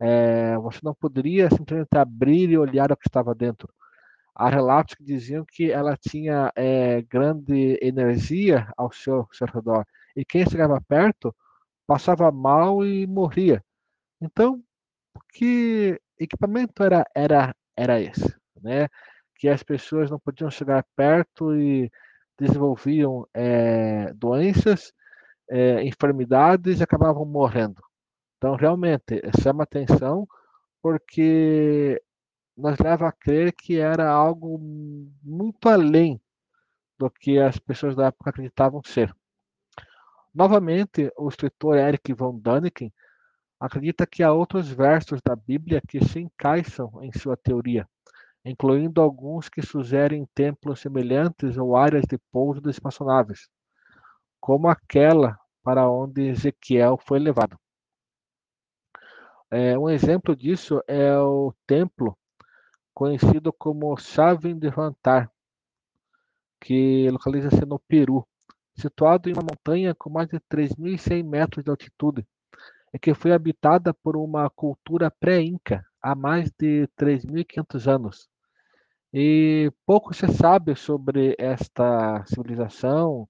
É, 0.00 0.56
você 0.58 0.78
não 0.82 0.94
poderia 0.94 1.50
simplesmente 1.50 1.96
abrir 1.96 2.50
e 2.50 2.58
olhar 2.58 2.92
o 2.92 2.96
que 2.96 3.08
estava 3.08 3.34
dentro. 3.34 3.68
Há 4.34 4.48
relatos 4.48 4.94
que 4.94 5.02
diziam 5.04 5.44
que 5.44 5.72
ela 5.72 5.96
tinha 5.96 6.52
é, 6.54 7.02
grande 7.02 7.78
energia 7.82 8.72
ao 8.76 8.92
seu, 8.92 9.26
seu 9.32 9.48
redor, 9.48 9.84
e 10.14 10.24
quem 10.24 10.48
chegava 10.48 10.80
perto 10.80 11.34
passava 11.86 12.30
mal 12.30 12.84
e 12.84 13.06
morria. 13.06 13.62
Então, 14.20 14.62
que 15.32 16.00
equipamento 16.18 16.82
era, 16.82 17.04
era, 17.14 17.54
era 17.76 18.00
esse? 18.00 18.36
Né? 18.60 18.88
que 19.38 19.48
as 19.48 19.62
pessoas 19.62 20.10
não 20.10 20.18
podiam 20.18 20.50
chegar 20.50 20.84
perto 20.96 21.54
e 21.54 21.90
desenvolviam 22.38 23.26
é, 23.32 24.12
doenças, 24.14 24.92
é, 25.48 25.82
enfermidades 25.84 26.80
e 26.80 26.82
acabavam 26.82 27.24
morrendo. 27.24 27.80
Então, 28.36 28.56
realmente, 28.56 29.22
chama 29.40 29.62
atenção 29.62 30.26
porque 30.82 32.02
nos 32.56 32.78
leva 32.78 33.08
a 33.08 33.12
crer 33.12 33.52
que 33.52 33.78
era 33.78 34.08
algo 34.10 34.58
muito 35.22 35.68
além 35.68 36.20
do 36.98 37.08
que 37.08 37.38
as 37.38 37.58
pessoas 37.58 37.94
da 37.94 38.06
época 38.06 38.30
acreditavam 38.30 38.82
ser. 38.84 39.14
Novamente, 40.34 41.12
o 41.16 41.28
escritor 41.28 41.76
Eric 41.76 42.12
von 42.12 42.38
Däniken 42.38 42.92
acredita 43.60 44.06
que 44.06 44.22
há 44.22 44.32
outros 44.32 44.68
versos 44.68 45.20
da 45.22 45.34
Bíblia 45.34 45.82
que 45.86 46.04
se 46.04 46.20
encaixam 46.20 46.90
em 47.02 47.12
sua 47.12 47.36
teoria 47.36 47.86
incluindo 48.48 49.00
alguns 49.00 49.48
que 49.48 49.62
sugerem 49.62 50.26
templos 50.34 50.80
semelhantes 50.80 51.56
ou 51.56 51.76
áreas 51.76 52.04
de 52.08 52.18
pouso 52.30 52.60
de 52.60 52.70
espaçonaves, 52.70 53.48
como 54.40 54.68
aquela 54.68 55.38
para 55.62 55.88
onde 55.90 56.28
Ezequiel 56.28 56.98
foi 56.98 57.18
levado. 57.18 57.58
É, 59.50 59.78
um 59.78 59.88
exemplo 59.88 60.36
disso 60.36 60.82
é 60.86 61.18
o 61.18 61.54
templo 61.66 62.16
conhecido 62.94 63.52
como 63.52 63.96
Chavin 63.96 64.58
de 64.58 64.70
Vantar, 64.70 65.30
que 66.60 67.08
localiza-se 67.10 67.64
no 67.64 67.78
Peru, 67.78 68.26
situado 68.76 69.28
em 69.28 69.32
uma 69.32 69.42
montanha 69.42 69.94
com 69.94 70.10
mais 70.10 70.28
de 70.28 70.40
3.100 70.40 71.22
metros 71.24 71.64
de 71.64 71.70
altitude, 71.70 72.26
e 72.92 72.98
que 72.98 73.14
foi 73.14 73.32
habitada 73.32 73.92
por 73.92 74.16
uma 74.16 74.48
cultura 74.50 75.10
pré-inca 75.10 75.84
há 76.02 76.14
mais 76.14 76.50
de 76.58 76.88
3.500 76.98 77.86
anos. 77.86 78.28
E 79.12 79.72
pouco 79.86 80.12
se 80.14 80.28
sabe 80.28 80.74
sobre 80.76 81.34
esta 81.38 82.24
civilização, 82.26 83.26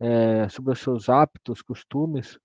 é, 0.00 0.48
sobre 0.48 0.72
os 0.72 0.80
seus 0.80 1.08
hábitos, 1.08 1.62
costumes. 1.62 2.38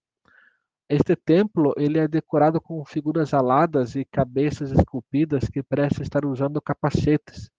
Este 0.87 1.15
templo 1.15 1.73
ele 1.75 1.99
é 1.99 2.07
decorado 2.07 2.61
com 2.61 2.85
figuras 2.85 3.33
aladas 3.33 3.95
e 3.95 4.05
cabeças 4.05 4.71
esculpidas 4.71 5.49
que 5.49 5.63
parecem 5.63 6.03
estar 6.03 6.23
usando 6.25 6.61
capacetes. 6.61 7.49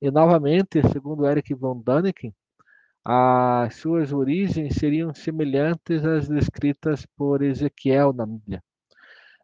E 0.00 0.10
novamente, 0.10 0.82
segundo 0.92 1.26
Eric 1.26 1.54
von 1.54 1.80
Däniken, 1.80 2.34
as 3.10 3.76
suas 3.76 4.12
origens 4.12 4.74
seriam 4.74 5.14
semelhantes 5.14 6.04
às 6.04 6.28
descritas 6.28 7.06
por 7.16 7.40
Ezequiel 7.42 8.12
na 8.12 8.26
Bíblia. 8.26 8.62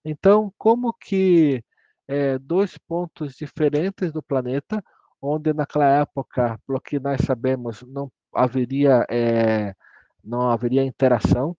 Então, 0.04 0.52
como 0.58 0.92
que 0.92 1.64
é, 2.06 2.38
dois 2.38 2.76
pontos 2.76 3.34
diferentes 3.34 4.12
do 4.12 4.22
planeta 4.22 4.84
onde 5.20 5.54
naquela 5.54 5.86
época, 5.86 6.60
pelo 6.66 6.78
que 6.78 7.00
nós 7.00 7.22
sabemos, 7.22 7.82
não 7.88 8.12
haveria, 8.34 9.06
é, 9.10 9.74
não 10.22 10.50
haveria 10.50 10.84
interação, 10.84 11.56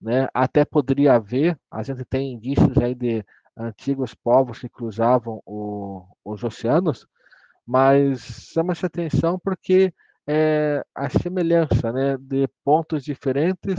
né? 0.00 0.26
até 0.32 0.64
poderia 0.64 1.14
haver, 1.14 1.58
a 1.70 1.82
gente 1.82 2.06
tem 2.06 2.32
indícios 2.32 2.78
aí 2.78 2.94
de 2.94 3.22
antigos 3.54 4.14
povos 4.14 4.60
que 4.60 4.68
cruzavam 4.70 5.42
o, 5.44 6.06
os 6.24 6.42
oceanos, 6.42 7.06
mas 7.66 8.22
chama-se 8.50 8.86
atenção 8.86 9.38
porque 9.38 9.92
é 10.26 10.84
a 10.94 11.10
semelhança 11.10 11.92
né, 11.92 12.16
de 12.16 12.48
pontos 12.64 13.04
diferentes 13.04 13.76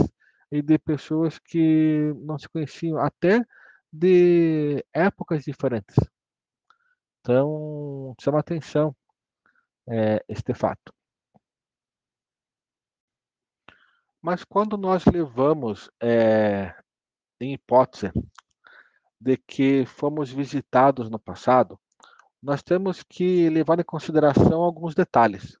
e 0.50 0.62
de 0.62 0.78
pessoas 0.78 1.38
que 1.38 2.12
não 2.18 2.38
se 2.38 2.48
conheciam, 2.48 2.98
até 2.98 3.44
de 3.92 4.84
épocas 4.92 5.44
diferentes. 5.44 5.96
Então, 7.20 8.14
chama 8.20 8.38
atenção 8.40 8.94
é, 9.88 10.24
este 10.28 10.54
fato. 10.54 10.92
Mas 14.22 14.44
quando 14.44 14.76
nós 14.76 15.04
levamos 15.04 15.90
é, 16.00 16.74
em 17.40 17.54
hipótese 17.54 18.12
de 19.20 19.36
que 19.36 19.86
fomos 19.86 20.30
visitados 20.30 21.10
no 21.10 21.18
passado, 21.18 21.78
nós 22.42 22.62
temos 22.62 23.02
que 23.02 23.48
levar 23.50 23.80
em 23.80 23.84
consideração 23.84 24.62
alguns 24.62 24.94
detalhes. 24.94 25.58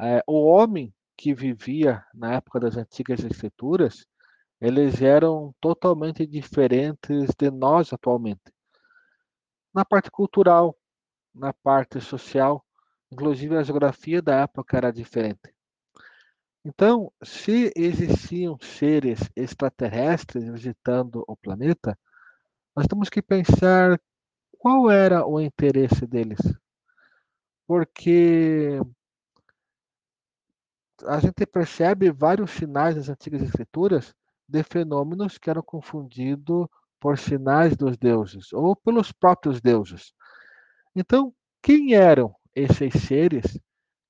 É, 0.00 0.22
o 0.26 0.46
homem 0.46 0.94
que 1.16 1.34
vivia 1.34 2.04
na 2.14 2.34
época 2.34 2.58
das 2.58 2.76
antigas 2.76 3.22
escrituras, 3.22 4.06
eles 4.60 5.02
eram 5.02 5.54
totalmente 5.60 6.26
diferentes 6.26 7.30
de 7.38 7.50
nós 7.50 7.92
atualmente. 7.92 8.52
Na 9.74 9.84
parte 9.84 10.10
cultural, 10.10 10.76
na 11.34 11.52
parte 11.52 12.00
social, 12.00 12.64
Inclusive 13.12 13.56
a 13.56 13.62
geografia 13.62 14.22
da 14.22 14.42
época 14.42 14.76
era 14.76 14.92
diferente. 14.92 15.52
Então, 16.64 17.12
se 17.22 17.72
existiam 17.74 18.56
seres 18.60 19.18
extraterrestres 19.34 20.44
visitando 20.44 21.24
o 21.26 21.36
planeta, 21.36 21.98
nós 22.76 22.86
temos 22.86 23.08
que 23.08 23.20
pensar 23.20 24.00
qual 24.58 24.90
era 24.90 25.26
o 25.26 25.40
interesse 25.40 26.06
deles. 26.06 26.38
Porque 27.66 28.80
a 31.06 31.18
gente 31.20 31.46
percebe 31.46 32.10
vários 32.10 32.50
sinais 32.50 32.96
nas 32.96 33.08
antigas 33.08 33.42
escrituras 33.42 34.14
de 34.48 34.62
fenômenos 34.62 35.38
que 35.38 35.48
eram 35.48 35.62
confundidos 35.62 36.66
por 36.98 37.18
sinais 37.18 37.76
dos 37.76 37.96
deuses 37.96 38.52
ou 38.52 38.76
pelos 38.76 39.10
próprios 39.12 39.60
deuses. 39.60 40.12
Então, 40.94 41.34
quem 41.62 41.94
eram 41.94 42.34
esses 42.54 42.92
seres 43.02 43.58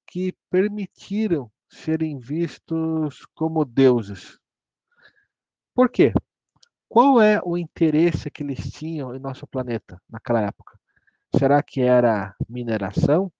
que 0.06 0.34
permitiram 0.50 1.50
serem 1.68 2.18
vistos 2.18 3.26
como 3.34 3.64
deuses? 3.64 4.38
Por 5.74 5.88
quê? 5.88 6.12
Qual 6.88 7.20
é 7.20 7.40
o 7.44 7.56
interesse 7.56 8.30
que 8.30 8.42
eles 8.42 8.70
tinham 8.72 9.14
em 9.14 9.20
nosso 9.20 9.46
planeta 9.46 10.00
naquela 10.08 10.40
época? 10.40 10.78
Será 11.36 11.62
que 11.62 11.80
era 11.80 12.34
mineração? 12.48 13.32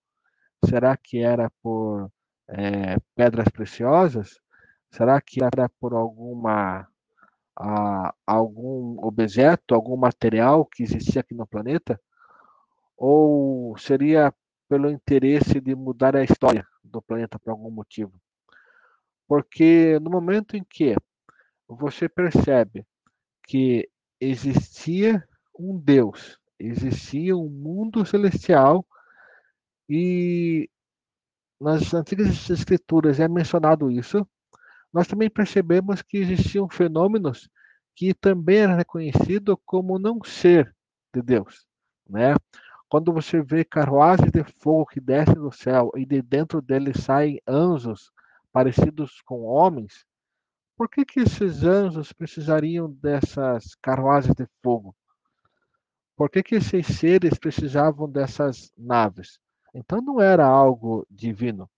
Será 0.65 0.97
que 0.97 1.19
era 1.19 1.51
por 1.63 2.11
é, 2.51 2.97
pedras 3.15 3.49
preciosas? 3.49 4.41
Será 4.91 5.21
que 5.21 5.43
era 5.43 5.69
por 5.81 5.95
alguma 5.95 6.89
a, 7.57 8.15
algum 8.27 8.97
objeto, 9.05 9.75
algum 9.75 9.97
material 9.97 10.65
que 10.65 10.83
existia 10.83 11.21
aqui 11.21 11.35
no 11.35 11.47
planeta? 11.47 12.01
Ou 12.97 13.77
seria 13.79 14.35
pelo 14.69 14.91
interesse 14.91 15.61
de 15.61 15.75
mudar 15.75 16.17
a 16.17 16.25
história 16.25 16.67
do 16.83 17.01
planeta 17.01 17.39
por 17.39 17.51
algum 17.51 17.71
motivo? 17.71 18.13
Porque 19.29 19.99
no 20.01 20.11
momento 20.11 20.57
em 20.57 20.65
que 20.65 20.97
você 21.69 22.09
percebe 22.09 22.85
que 23.45 23.89
existia 24.21 25.27
um 25.59 25.79
Deus, 25.79 26.39
existia 26.59 27.37
um 27.37 27.49
mundo 27.49 28.05
celestial 28.05 28.85
e 29.89 30.69
nas 31.61 31.93
antigas 31.93 32.49
escrituras 32.49 33.21
é 33.21 33.29
mencionado 33.29 33.91
isso, 33.91 34.27
nós 34.93 35.07
também 35.07 35.29
percebemos 35.29 36.03
que 36.03 36.19
existiam 36.19 36.69
fenômenos 36.69 37.49
que 37.95 38.15
também 38.15 38.59
eram 38.59 38.77
reconhecidos 38.77 39.57
como 39.67 39.99
não 39.99 40.23
ser 40.25 40.75
de 41.15 41.21
Deus, 41.21 41.67
né? 42.09 42.35
Quando 42.89 43.13
você 43.13 43.41
vê 43.41 43.65
carruagens 43.65 44.33
de 44.33 44.43
fogo 44.59 44.87
que 44.87 45.01
descem 45.01 45.35
do 45.35 45.53
céu 45.53 45.93
e 45.95 46.05
de 46.05 46.21
dentro 46.23 46.61
deles 46.61 47.05
saem 47.05 47.41
anjos 47.47 48.11
parecidos 48.53 49.21
com 49.23 49.43
homens, 49.43 50.05
por 50.77 50.89
que 50.89 51.05
que 51.05 51.21
esses 51.21 51.63
anjos 51.63 52.13
precisariam 52.13 52.91
dessas 52.91 53.75
carruagens 53.77 54.35
de 54.35 54.49
fogo? 54.63 54.97
Por 56.17 56.31
que 56.31 56.43
que 56.43 56.57
esses 56.57 56.87
seres 56.87 57.39
precisavam 57.39 58.11
dessas 58.11 58.73
naves? 58.77 59.39
Então 59.75 60.01
não 60.01 60.21
era 60.21 60.47
algo 60.47 61.07
divino, 61.11 61.71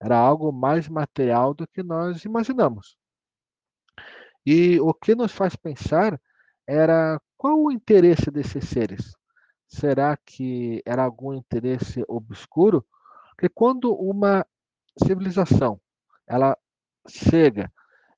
era 0.00 0.18
algo 0.18 0.52
mais 0.52 0.88
material 0.88 1.54
do 1.54 1.66
que 1.66 1.82
nós 1.82 2.24
imaginamos. 2.24 2.96
E 4.44 4.80
o 4.80 4.94
que 4.94 5.14
nos 5.14 5.32
faz 5.32 5.56
pensar 5.56 6.20
era 6.66 7.20
qual 7.36 7.58
o 7.58 7.72
interesse 7.72 8.30
desses 8.30 8.68
seres? 8.68 9.14
Será 9.66 10.16
que 10.16 10.82
era 10.86 11.04
algum 11.04 11.34
interesse 11.34 12.04
obscuro? 12.08 12.84
Porque 13.30 13.48
quando 13.48 13.94
uma 13.94 14.46
civilização 15.04 15.80
ela 16.26 16.56
chega 17.08 17.72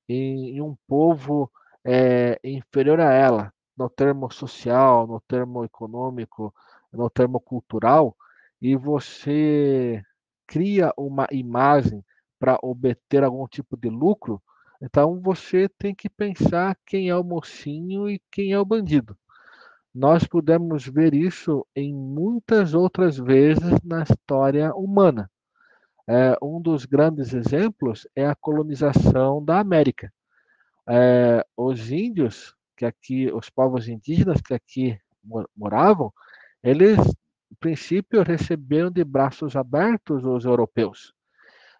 em, 0.07 0.57
em 0.57 0.61
um 0.61 0.75
povo 0.87 1.51
é, 1.83 2.39
inferior 2.43 2.99
a 2.99 3.13
ela, 3.13 3.53
no 3.77 3.89
termo 3.89 4.31
social, 4.31 5.07
no 5.07 5.19
termo 5.21 5.63
econômico, 5.63 6.53
no 6.91 7.09
termo 7.09 7.39
cultural, 7.39 8.15
e 8.61 8.75
você 8.75 10.03
cria 10.45 10.93
uma 10.97 11.27
imagem 11.31 12.03
para 12.39 12.59
obter 12.61 13.23
algum 13.23 13.47
tipo 13.47 13.77
de 13.77 13.89
lucro, 13.89 14.41
então 14.81 15.19
você 15.19 15.69
tem 15.69 15.93
que 15.93 16.09
pensar 16.09 16.75
quem 16.85 17.09
é 17.09 17.15
o 17.15 17.23
mocinho 17.23 18.09
e 18.09 18.21
quem 18.31 18.51
é 18.51 18.59
o 18.59 18.65
bandido. 18.65 19.15
Nós 19.93 20.25
podemos 20.25 20.87
ver 20.87 21.13
isso 21.13 21.65
em 21.75 21.93
muitas 21.93 22.73
outras 22.73 23.17
vezes 23.17 23.79
na 23.83 24.03
história 24.03 24.73
humana. 24.73 25.29
É, 26.07 26.35
um 26.41 26.61
dos 26.61 26.85
grandes 26.85 27.33
exemplos 27.33 28.07
é 28.15 28.25
a 28.25 28.35
colonização 28.35 29.43
da 29.43 29.59
América. 29.59 30.11
É, 30.89 31.45
os 31.55 31.91
índios, 31.91 32.55
que 32.75 32.85
aqui, 32.85 33.31
os 33.31 33.49
povos 33.49 33.87
indígenas 33.87 34.41
que 34.41 34.53
aqui 34.53 34.99
moravam, 35.55 36.11
eles 36.63 36.97
princípio, 37.61 38.23
receberam 38.23 38.89
de 38.89 39.03
braços 39.03 39.55
abertos 39.55 40.25
os 40.25 40.43
europeus. 40.43 41.13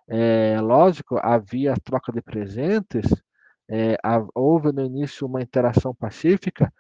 É, 0.08 0.62
lógico, 0.62 1.20
havia 1.22 1.74
troca 1.84 2.12
de 2.12 2.22
presentes, 2.22 3.06
é, 3.68 3.98
houve 4.36 4.72
no 4.72 4.86
início 4.86 5.26
uma 5.26 5.42
interação 5.42 5.96
pacífica, 5.96 6.72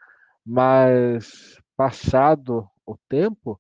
mas 0.46 1.58
passado 1.76 2.70
o 2.86 2.96
tempo, 3.10 3.60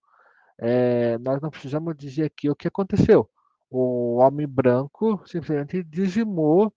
é, 0.60 1.17
nós 1.17 1.41
não 1.41 1.49
precisamos 1.49 1.95
dizer 1.97 2.25
aqui 2.25 2.49
o 2.49 2.56
que 2.56 2.67
aconteceu. 2.67 3.27
O 3.69 4.17
homem 4.17 4.47
branco 4.47 5.21
simplesmente 5.25 5.84
dizimou 5.84 6.71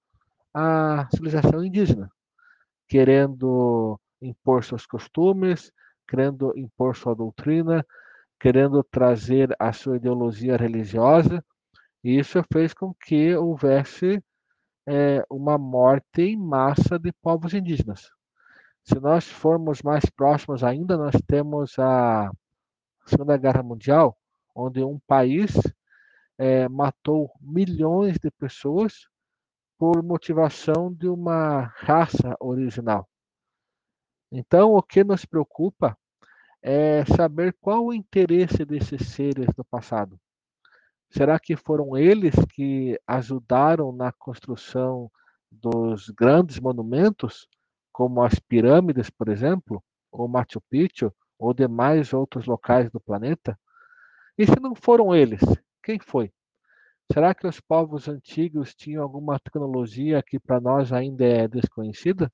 a 0.55 1.07
civilização 1.11 1.65
indígena, 1.65 2.11
querendo 2.89 3.99
impor 4.23 4.65
seus 4.65 4.87
costumes, 4.87 5.73
querendo 6.09 6.57
impor 6.57 6.97
sua 6.97 7.15
doutrina, 7.15 7.85
querendo 8.45 8.85
trazer 8.85 9.57
a 9.59 9.73
sua 9.73 9.97
ideologia 9.97 10.55
religiosa, 10.55 11.43
e 12.05 12.19
isso 12.19 12.45
fez 12.53 12.75
com 12.75 12.93
que 12.93 13.35
houvesse 13.35 14.23
é, 14.87 15.25
uma 15.31 15.57
morte 15.57 16.21
em 16.21 16.37
massa 16.37 16.99
de 16.99 17.11
povos 17.11 17.55
indígenas. 17.55 18.11
Se 18.83 19.01
nós 19.01 19.27
formos 19.27 19.81
mais 19.81 20.05
próximos 20.11 20.63
ainda, 20.63 20.95
nós 20.95 21.15
temos 21.27 21.79
a 21.79 22.31
Segunda 23.07 23.39
Guerra 23.39 23.63
Mundial, 23.63 24.15
onde 24.55 24.85
um 24.85 24.99
país 25.07 25.57
é, 26.37 26.69
matou 26.69 27.31
milhões 27.41 28.19
de 28.19 28.31
pessoas 28.31 29.09
por 29.79 30.03
motivação 30.03 30.93
de 30.93 31.09
uma 31.09 31.63
raça 31.79 32.37
original. 32.39 33.09
Então, 34.31 34.75
o 34.75 34.83
que 34.83 35.03
nos 35.03 35.25
preocupa 35.25 35.97
é 36.67 37.05
saber 37.05 37.55
qual 37.61 37.85
o 37.85 37.93
interesse 37.93 38.65
desses 38.65 39.09
seres 39.09 39.49
no 39.55 39.63
passado. 39.67 40.19
Será 41.11 41.39
que 41.39 41.55
foram 41.57 41.95
eles 41.95 42.35
que 42.55 42.99
ajudaram 43.07 43.93
na 43.93 44.11
construção 44.11 45.11
dos 45.53 46.09
grandes 46.09 46.59
monumentos, 46.59 47.47
como 47.93 48.23
as 48.23 48.39
pirâmides, 48.39 49.11
por 49.11 49.29
exemplo, 49.29 49.85
ou 50.11 50.27
Machu 50.27 50.59
Picchu, 50.71 51.13
ou 51.39 51.53
demais 51.53 52.15
outros 52.15 52.47
locais 52.47 52.91
do 52.91 52.99
planeta? 52.99 53.59
E 54.39 54.47
se 54.47 54.59
não 54.59 54.75
foram 54.75 55.15
eles, 55.15 55.43
quem 55.83 56.01
foi? 56.01 56.33
Será 57.13 57.35
que 57.35 57.47
os 57.47 57.61
povos 57.61 58.09
antigos 58.09 58.75
tinham 58.75 59.03
alguma 59.03 59.39
tecnologia 59.39 60.23
que 60.23 60.41
para 60.41 60.63
nós 60.63 60.95
ainda 60.95 61.27
é 61.27 61.47
desconhecida? 61.47 62.33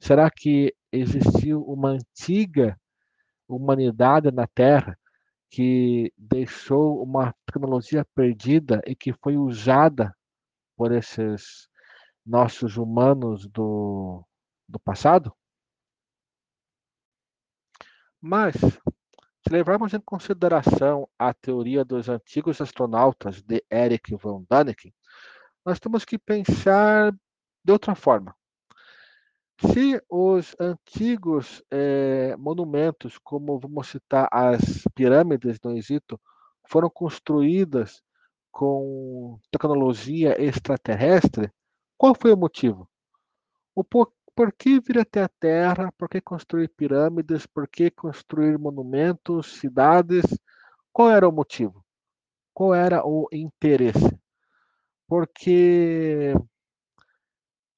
Será 0.00 0.28
que 0.28 0.74
existiu 0.92 1.62
uma 1.62 1.90
antiga 1.90 2.76
humanidade 3.48 4.30
na 4.30 4.46
Terra 4.46 4.98
que 5.50 6.12
deixou 6.16 7.02
uma 7.02 7.34
tecnologia 7.46 8.04
perdida 8.14 8.82
e 8.86 8.94
que 8.94 9.12
foi 9.12 9.36
usada 9.36 10.14
por 10.76 10.92
esses 10.92 11.68
nossos 12.24 12.76
humanos 12.76 13.48
do, 13.48 14.22
do 14.68 14.78
passado? 14.78 15.34
Mas, 18.20 18.54
se 18.56 19.50
levarmos 19.50 19.94
em 19.94 20.00
consideração 20.00 21.08
a 21.18 21.32
teoria 21.32 21.84
dos 21.84 22.08
antigos 22.08 22.60
astronautas 22.60 23.40
de 23.42 23.64
Eric 23.72 24.14
von 24.16 24.44
Däniken, 24.50 24.92
nós 25.64 25.80
temos 25.80 26.04
que 26.04 26.18
pensar 26.18 27.12
de 27.64 27.72
outra 27.72 27.94
forma. 27.94 28.34
Se 29.60 30.00
os 30.08 30.54
antigos 30.60 31.64
é, 31.68 32.36
monumentos, 32.36 33.18
como 33.18 33.58
vamos 33.58 33.88
citar 33.88 34.28
as 34.30 34.84
pirâmides 34.94 35.58
no 35.64 35.76
Egito, 35.76 36.20
foram 36.68 36.88
construídas 36.88 38.00
com 38.52 39.40
tecnologia 39.50 40.40
extraterrestre, 40.40 41.52
qual 41.96 42.14
foi 42.14 42.32
o 42.32 42.36
motivo? 42.36 42.88
O 43.74 43.82
por, 43.82 44.12
por 44.34 44.52
que 44.52 44.78
vir 44.78 45.00
até 45.00 45.24
a 45.24 45.28
Terra? 45.28 45.92
Por 45.98 46.08
que 46.08 46.20
construir 46.20 46.68
pirâmides? 46.68 47.44
Por 47.44 47.66
que 47.66 47.90
construir 47.90 48.56
monumentos, 48.58 49.58
cidades? 49.58 50.24
Qual 50.92 51.10
era 51.10 51.28
o 51.28 51.32
motivo? 51.32 51.84
Qual 52.54 52.72
era 52.74 53.04
o 53.04 53.28
interesse? 53.32 54.16
Porque 55.08 56.32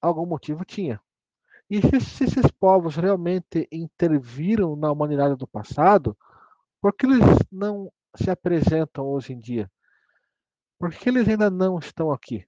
algum 0.02 0.26
motivo 0.26 0.62
tinha. 0.64 1.00
E 1.70 1.80
se 2.00 2.24
esses 2.24 2.50
povos 2.58 2.96
realmente 2.96 3.68
interviram 3.70 4.74
na 4.74 4.90
humanidade 4.90 5.36
do 5.36 5.46
passado, 5.46 6.18
por 6.80 6.92
que 6.92 7.06
eles 7.06 7.20
não 7.48 7.92
se 8.16 8.28
apresentam 8.28 9.06
hoje 9.06 9.34
em 9.34 9.38
dia? 9.38 9.70
Por 10.80 10.90
que 10.90 11.08
eles 11.08 11.28
ainda 11.28 11.48
não 11.48 11.78
estão 11.78 12.10
aqui? 12.10 12.44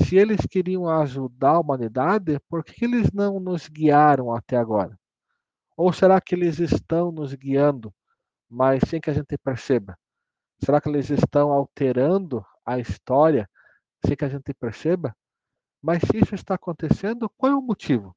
Se 0.00 0.16
eles 0.16 0.44
queriam 0.50 0.88
ajudar 0.88 1.50
a 1.50 1.60
humanidade, 1.60 2.40
por 2.48 2.64
que 2.64 2.84
eles 2.84 3.12
não 3.12 3.38
nos 3.38 3.68
guiaram 3.68 4.34
até 4.34 4.56
agora? 4.56 4.98
Ou 5.76 5.92
será 5.92 6.20
que 6.20 6.34
eles 6.34 6.58
estão 6.58 7.12
nos 7.12 7.32
guiando, 7.34 7.94
mas 8.50 8.82
sem 8.88 9.00
que 9.00 9.10
a 9.10 9.14
gente 9.14 9.38
perceba? 9.38 9.96
Será 10.58 10.80
que 10.80 10.88
eles 10.88 11.08
estão 11.08 11.52
alterando 11.52 12.44
a 12.66 12.80
história 12.80 13.48
sem 14.04 14.16
que 14.16 14.24
a 14.24 14.28
gente 14.28 14.52
perceba? 14.54 15.14
Mas 15.80 16.02
se 16.02 16.18
isso 16.18 16.34
está 16.34 16.56
acontecendo, 16.56 17.30
qual 17.36 17.52
é 17.52 17.54
o 17.54 17.62
motivo? 17.62 18.16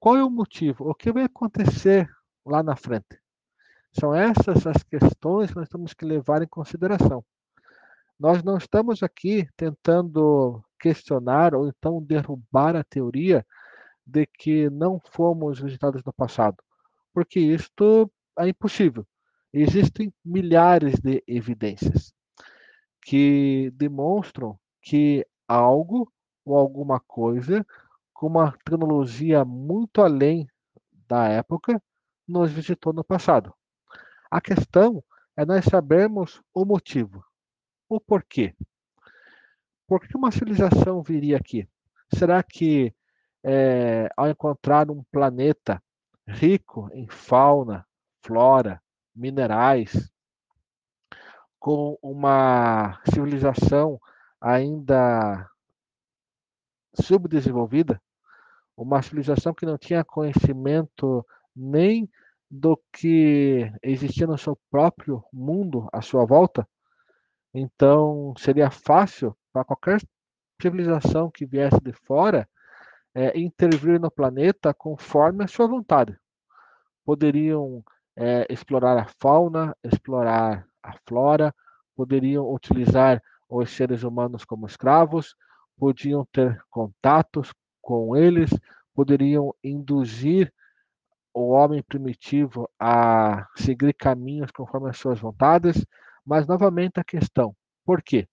Qual 0.00 0.16
é 0.16 0.24
o 0.24 0.30
motivo? 0.30 0.88
O 0.88 0.94
que 0.94 1.12
vai 1.12 1.24
acontecer 1.24 2.08
lá 2.44 2.62
na 2.62 2.74
frente? 2.74 3.20
São 3.92 4.14
essas 4.14 4.66
as 4.66 4.82
questões 4.82 5.50
que 5.50 5.56
nós 5.56 5.68
temos 5.68 5.92
que 5.92 6.06
levar 6.06 6.40
em 6.42 6.46
consideração. 6.46 7.22
Nós 8.18 8.42
não 8.42 8.56
estamos 8.56 9.02
aqui 9.02 9.46
tentando 9.58 10.64
questionar 10.78 11.54
ou 11.54 11.68
então 11.68 12.02
derrubar 12.02 12.76
a 12.76 12.82
teoria 12.82 13.44
de 14.06 14.26
que 14.26 14.70
não 14.70 15.02
fomos 15.10 15.60
visitados 15.60 16.02
no 16.02 16.14
passado, 16.14 16.56
porque 17.12 17.38
isto 17.38 18.10
é 18.38 18.48
impossível. 18.48 19.06
Existem 19.52 20.10
milhares 20.24 20.98
de 20.98 21.22
evidências 21.26 22.14
que 23.02 23.70
demonstram 23.74 24.58
que 24.80 25.26
algo 25.46 26.10
ou 26.42 26.56
alguma 26.56 27.00
coisa 27.00 27.66
com 28.20 28.26
uma 28.26 28.52
tecnologia 28.52 29.46
muito 29.46 30.02
além 30.02 30.46
da 31.08 31.26
época 31.28 31.82
nos 32.28 32.52
visitou 32.52 32.92
no 32.92 33.02
passado. 33.02 33.54
A 34.30 34.42
questão 34.42 35.02
é 35.34 35.46
nós 35.46 35.64
sabermos 35.64 36.42
o 36.52 36.66
motivo, 36.66 37.24
o 37.88 37.98
porquê. 37.98 38.54
Por 39.86 40.00
que 40.00 40.14
uma 40.18 40.30
civilização 40.30 41.02
viria 41.02 41.38
aqui? 41.38 41.66
Será 42.14 42.42
que 42.42 42.94
é, 43.42 44.10
ao 44.14 44.28
encontrar 44.28 44.90
um 44.90 45.02
planeta 45.04 45.82
rico 46.28 46.90
em 46.92 47.08
fauna, 47.08 47.86
flora, 48.22 48.82
minerais, 49.14 50.12
com 51.58 51.98
uma 52.02 53.00
civilização 53.06 53.98
ainda 54.38 55.48
subdesenvolvida, 56.92 57.98
uma 58.82 59.02
civilização 59.02 59.52
que 59.52 59.66
não 59.66 59.76
tinha 59.76 60.02
conhecimento 60.02 61.24
nem 61.54 62.08
do 62.50 62.80
que 62.90 63.70
existia 63.82 64.26
no 64.26 64.38
seu 64.38 64.58
próprio 64.70 65.22
mundo 65.30 65.86
à 65.92 66.00
sua 66.00 66.24
volta, 66.24 66.66
então 67.52 68.32
seria 68.38 68.70
fácil 68.70 69.36
para 69.52 69.64
qualquer 69.64 70.00
civilização 70.60 71.30
que 71.30 71.44
viesse 71.44 71.78
de 71.80 71.92
fora 71.92 72.48
é, 73.14 73.38
intervir 73.38 74.00
no 74.00 74.10
planeta 74.10 74.72
conforme 74.72 75.44
a 75.44 75.48
sua 75.48 75.66
vontade. 75.66 76.18
Poderiam 77.04 77.84
é, 78.16 78.46
explorar 78.48 78.98
a 78.98 79.06
fauna, 79.20 79.76
explorar 79.84 80.66
a 80.82 80.94
flora, 81.06 81.54
poderiam 81.94 82.50
utilizar 82.50 83.22
os 83.48 83.70
seres 83.70 84.04
humanos 84.04 84.44
como 84.44 84.66
escravos, 84.66 85.36
podiam 85.76 86.26
ter 86.32 86.62
contatos 86.70 87.52
com 87.90 88.16
eles, 88.16 88.50
poderiam 88.94 89.52
induzir 89.64 90.52
o 91.34 91.48
homem 91.48 91.82
primitivo 91.82 92.70
a 92.78 93.48
seguir 93.56 93.92
caminhos 93.94 94.52
conforme 94.52 94.88
as 94.90 94.96
suas 94.96 95.18
vontades, 95.18 95.84
mas 96.24 96.46
novamente 96.46 97.00
a 97.00 97.04
questão, 97.04 97.52
por 97.84 98.00
quê? 98.00 98.28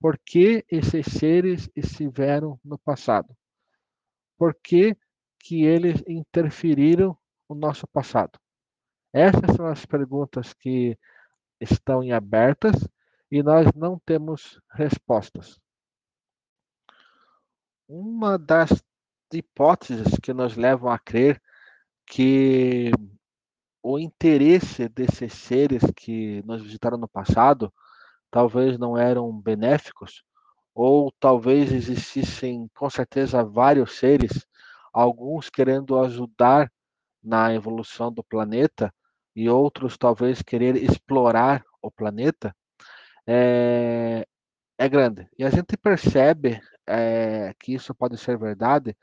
Por 0.00 0.16
que 0.16 0.64
esses 0.70 1.06
seres 1.06 1.68
estiveram 1.74 2.58
no 2.64 2.78
passado? 2.78 3.36
Por 4.38 4.54
que, 4.54 4.96
que 5.40 5.64
eles 5.64 6.00
interferiram 6.06 7.18
no 7.48 7.56
nosso 7.56 7.86
passado? 7.88 8.38
Essas 9.12 9.56
são 9.56 9.66
as 9.66 9.84
perguntas 9.84 10.54
que 10.54 10.96
estão 11.60 12.00
em 12.00 12.12
abertas 12.12 12.74
e 13.28 13.42
nós 13.42 13.66
não 13.74 13.98
temos 13.98 14.60
respostas. 14.70 15.60
Uma 17.88 18.38
das 18.38 18.70
hipóteses 19.32 20.18
que 20.22 20.32
nos 20.32 20.56
levam 20.56 20.90
a 20.90 20.98
crer 20.98 21.40
que 22.06 22.90
o 23.82 23.98
interesse 23.98 24.88
desses 24.88 25.32
seres 25.32 25.82
que 25.96 26.42
nos 26.44 26.62
visitaram 26.62 26.98
no 26.98 27.08
passado 27.08 27.72
talvez 28.30 28.78
não 28.78 28.96
eram 28.96 29.32
benéficos, 29.32 30.22
ou 30.74 31.12
talvez 31.18 31.72
existissem 31.72 32.68
com 32.74 32.88
certeza 32.88 33.44
vários 33.44 33.98
seres, 33.98 34.46
alguns 34.92 35.50
querendo 35.50 35.98
ajudar 35.98 36.70
na 37.22 37.52
evolução 37.52 38.12
do 38.12 38.22
planeta 38.22 38.92
e 39.34 39.48
outros 39.48 39.96
talvez 39.98 40.42
querer 40.42 40.76
explorar 40.76 41.64
o 41.82 41.90
planeta, 41.90 42.54
é, 43.26 44.26
é 44.78 44.88
grande. 44.88 45.28
E 45.38 45.44
a 45.44 45.50
gente 45.50 45.76
percebe 45.76 46.60
é, 46.86 47.54
que 47.58 47.74
isso 47.74 47.94
pode 47.94 48.16
ser 48.18 48.38
verdade 48.38 48.96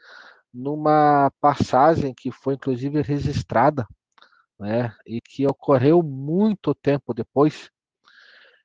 numa 0.53 1.31
passagem 1.39 2.13
que 2.13 2.31
foi 2.31 2.55
inclusive 2.55 3.01
registrada, 3.01 3.87
né, 4.59 4.93
e 5.05 5.21
que 5.21 5.45
ocorreu 5.45 6.01
muito 6.01 6.73
tempo 6.73 7.13
depois, 7.13 7.69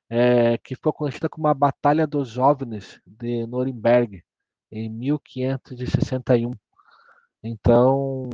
é, 0.09 0.57
que 0.57 0.75
foi 0.75 0.91
conhecida 0.91 1.29
como 1.29 1.47
a 1.47 1.53
Batalha 1.53 2.07
dos 2.07 2.29
Jovens 2.29 2.99
de 3.05 3.45
Nuremberg, 3.45 4.23
em 4.71 4.89
1561. 4.89 6.51
Então, 7.43 8.29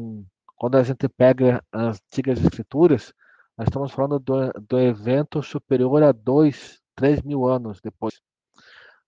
quando 0.56 0.76
a 0.78 0.84
gente 0.84 1.08
pega 1.10 1.64
as 1.72 1.98
antigas 1.98 2.40
escrituras, 2.42 3.14
nós 3.58 3.68
estamos 3.68 3.92
falando 3.92 4.20
do, 4.20 4.52
do 4.54 4.80
evento 4.80 5.44
superior 5.44 6.02
a 6.04 6.14
dois, 6.14 6.82
três 6.96 7.22
mil 7.22 7.46
anos 7.46 7.82
depois. 7.82 8.22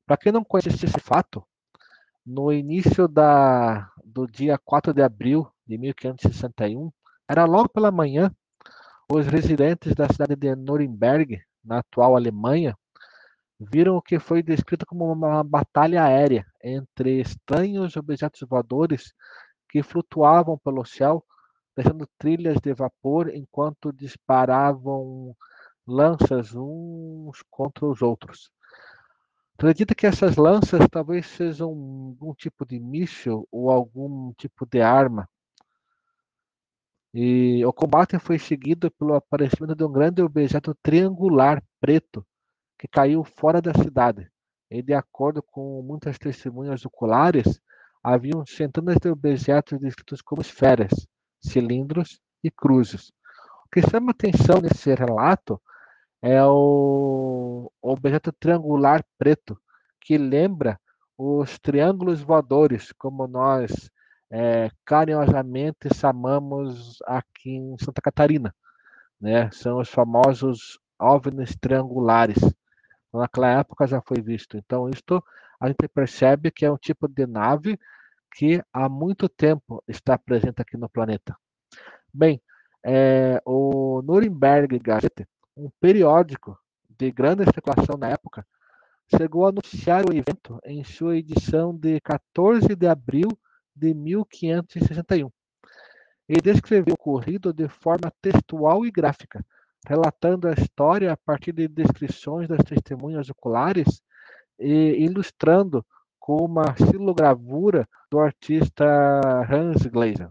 Para 0.05 0.17
quem 0.17 0.31
não 0.31 0.43
conhece 0.43 0.85
esse 0.85 0.99
fato, 0.99 1.45
no 2.25 2.51
início 2.51 3.07
da, 3.07 3.89
do 4.03 4.27
dia 4.27 4.57
4 4.57 4.93
de 4.93 5.01
abril 5.01 5.47
de 5.65 5.77
1561, 5.77 6.91
era 7.27 7.45
logo 7.45 7.69
pela 7.69 7.91
manhã, 7.91 8.31
os 9.11 9.25
residentes 9.27 9.93
da 9.95 10.07
cidade 10.07 10.35
de 10.35 10.55
Nuremberg, 10.55 11.41
na 11.63 11.79
atual 11.79 12.15
Alemanha, 12.15 12.75
viram 13.59 13.95
o 13.95 14.01
que 14.01 14.19
foi 14.19 14.41
descrito 14.41 14.85
como 14.85 15.11
uma 15.11 15.43
batalha 15.43 16.03
aérea 16.03 16.45
entre 16.63 17.21
estranhos 17.21 17.95
objetos 17.95 18.41
voadores 18.47 19.13
que 19.69 19.83
flutuavam 19.83 20.57
pelo 20.57 20.83
céu, 20.85 21.23
deixando 21.75 22.07
trilhas 22.17 22.57
de 22.59 22.73
vapor 22.73 23.29
enquanto 23.29 23.93
disparavam 23.93 25.35
lanças 25.85 26.53
uns 26.55 27.43
contra 27.49 27.85
os 27.85 28.01
outros. 28.01 28.51
Acredita 29.61 29.93
que 29.93 30.07
essas 30.07 30.37
lanças 30.37 30.87
talvez 30.89 31.27
sejam 31.27 31.67
algum 31.69 32.33
tipo 32.33 32.65
de 32.65 32.79
míssil 32.79 33.47
ou 33.51 33.69
algum 33.69 34.33
tipo 34.33 34.65
de 34.65 34.81
arma. 34.81 35.29
E 37.13 37.63
o 37.63 37.71
combate 37.71 38.17
foi 38.17 38.39
seguido 38.39 38.89
pelo 38.89 39.13
aparecimento 39.13 39.75
de 39.75 39.83
um 39.83 39.91
grande 39.91 40.19
objeto 40.19 40.75
triangular 40.81 41.63
preto 41.79 42.25
que 42.75 42.87
caiu 42.87 43.23
fora 43.23 43.61
da 43.61 43.71
cidade. 43.71 44.31
E 44.67 44.81
de 44.81 44.95
acordo 44.95 45.43
com 45.43 45.83
muitas 45.83 46.17
testemunhas 46.17 46.83
oculares, 46.83 47.61
haviam 48.03 48.43
centenas 48.43 48.97
de 48.99 49.09
objetos 49.09 49.79
descritos 49.79 50.23
como 50.23 50.41
esferas, 50.41 51.07
cilindros 51.39 52.19
e 52.43 52.49
cruzes. 52.49 53.09
O 53.67 53.69
que 53.71 53.87
chama 53.87 54.09
atenção 54.09 54.59
nesse 54.59 54.91
relato 54.95 55.61
é 56.21 56.43
o 56.45 57.71
objeto 57.81 58.31
triangular 58.31 59.03
preto, 59.17 59.59
que 59.99 60.17
lembra 60.17 60.79
os 61.17 61.57
triângulos 61.59 62.21
voadores, 62.21 62.91
como 62.93 63.27
nós 63.27 63.89
é, 64.29 64.69
carinhosamente 64.85 65.93
chamamos 65.93 66.99
aqui 67.05 67.51
em 67.51 67.75
Santa 67.79 68.01
Catarina. 68.01 68.55
Né? 69.19 69.49
São 69.51 69.79
os 69.79 69.89
famosos 69.89 70.79
OVNIs 70.99 71.55
triangulares. 71.55 72.37
Naquela 73.13 73.59
época 73.59 73.87
já 73.87 74.01
foi 74.01 74.21
visto. 74.21 74.57
Então, 74.57 74.89
isto 74.89 75.23
a 75.59 75.67
gente 75.67 75.87
percebe 75.87 76.49
que 76.49 76.65
é 76.65 76.71
um 76.71 76.77
tipo 76.77 77.07
de 77.07 77.27
nave 77.27 77.77
que 78.33 78.63
há 78.73 78.87
muito 78.87 79.27
tempo 79.27 79.83
está 79.87 80.17
presente 80.17 80.61
aqui 80.61 80.77
no 80.77 80.89
planeta. 80.89 81.35
Bem, 82.13 82.41
é, 82.83 83.41
o 83.45 84.01
Nuremberg 84.01 84.79
Gazette 84.79 85.27
um 85.55 85.69
periódico 85.79 86.57
de 86.89 87.11
grande 87.11 87.43
circulação 87.45 87.97
na 87.97 88.09
época, 88.09 88.45
chegou 89.15 89.45
a 89.45 89.49
anunciar 89.49 90.05
o 90.09 90.13
evento 90.13 90.59
em 90.63 90.83
sua 90.83 91.17
edição 91.17 91.75
de 91.75 91.99
14 92.01 92.75
de 92.75 92.87
abril 92.87 93.27
de 93.75 93.93
1561. 93.93 95.29
Ele 96.27 96.41
descreveu 96.41 96.93
o 96.93 96.95
ocorrido 96.95 97.51
de 97.51 97.67
forma 97.67 98.11
textual 98.21 98.85
e 98.85 98.91
gráfica, 98.91 99.45
relatando 99.85 100.47
a 100.47 100.53
história 100.53 101.11
a 101.11 101.17
partir 101.17 101.51
de 101.51 101.67
descrições 101.67 102.47
das 102.47 102.63
testemunhas 102.63 103.29
oculares 103.29 104.01
e 104.59 105.03
ilustrando 105.03 105.85
com 106.19 106.37
uma 106.45 106.75
xilogravura 106.77 107.87
do 108.09 108.19
artista 108.19 108.85
Hans 109.49 109.85
Glaser. 109.87 110.29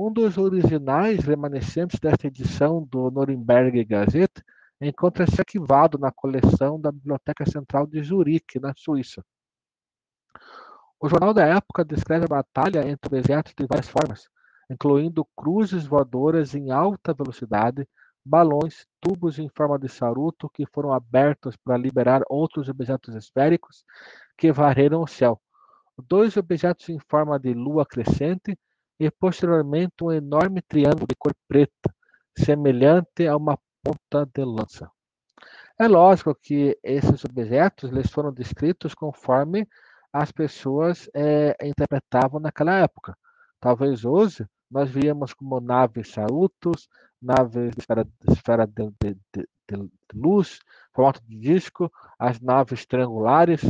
Um 0.00 0.12
dos 0.12 0.38
originais 0.38 1.24
remanescentes 1.24 1.98
desta 1.98 2.28
edição 2.28 2.86
do 2.88 3.10
Nuremberg 3.10 3.84
Gazette 3.84 4.44
encontra-se 4.80 5.40
arquivado 5.40 5.98
na 5.98 6.12
coleção 6.12 6.80
da 6.80 6.92
Biblioteca 6.92 7.44
Central 7.44 7.84
de 7.84 8.00
Zurique, 8.04 8.60
na 8.60 8.72
Suíça. 8.76 9.24
O 11.00 11.08
jornal 11.08 11.34
da 11.34 11.44
época 11.44 11.84
descreve 11.84 12.26
a 12.26 12.28
batalha 12.28 12.88
entre 12.88 13.12
o 13.12 13.18
exército 13.18 13.60
de 13.60 13.66
várias 13.66 13.88
formas, 13.88 14.28
incluindo 14.70 15.26
cruzes 15.36 15.84
voadoras 15.84 16.54
em 16.54 16.70
alta 16.70 17.12
velocidade, 17.12 17.84
balões, 18.24 18.86
tubos 19.00 19.40
em 19.40 19.48
forma 19.48 19.80
de 19.80 19.88
charuto 19.88 20.48
que 20.48 20.64
foram 20.64 20.92
abertos 20.92 21.56
para 21.56 21.76
liberar 21.76 22.22
outros 22.28 22.68
objetos 22.68 23.16
esféricos 23.16 23.84
que 24.36 24.52
varreram 24.52 25.02
o 25.02 25.08
céu, 25.08 25.40
dois 26.08 26.36
objetos 26.36 26.88
em 26.88 27.00
forma 27.00 27.36
de 27.36 27.52
lua 27.52 27.84
crescente 27.84 28.56
e 28.98 29.10
posteriormente 29.10 30.02
um 30.02 30.12
enorme 30.12 30.60
triângulo 30.62 31.06
de 31.08 31.14
cor 31.16 31.34
preta, 31.46 31.94
semelhante 32.36 33.26
a 33.26 33.36
uma 33.36 33.58
ponta 33.82 34.28
de 34.34 34.44
lança. 34.44 34.90
É 35.78 35.86
lógico 35.86 36.34
que 36.34 36.76
esses 36.82 37.24
objetos 37.24 37.90
eles 37.90 38.10
foram 38.10 38.32
descritos 38.32 38.94
conforme 38.94 39.68
as 40.12 40.32
pessoas 40.32 41.08
é, 41.14 41.56
interpretavam 41.62 42.40
naquela 42.40 42.74
época. 42.74 43.16
Talvez 43.60 44.04
hoje 44.04 44.46
nós 44.70 44.90
víamos 44.90 45.32
como 45.32 45.60
naves 45.60 46.08
charutos, 46.08 46.88
naves 47.20 47.70
de 47.70 47.80
esfera, 47.80 48.04
de, 48.04 48.32
esfera 48.32 48.66
de, 48.66 48.90
de, 49.00 49.16
de, 49.34 49.88
luz, 50.14 50.60
formato 50.92 51.22
de 51.24 51.38
disco, 51.38 51.92
as 52.18 52.40
naves 52.40 52.84
triangulares. 52.86 53.62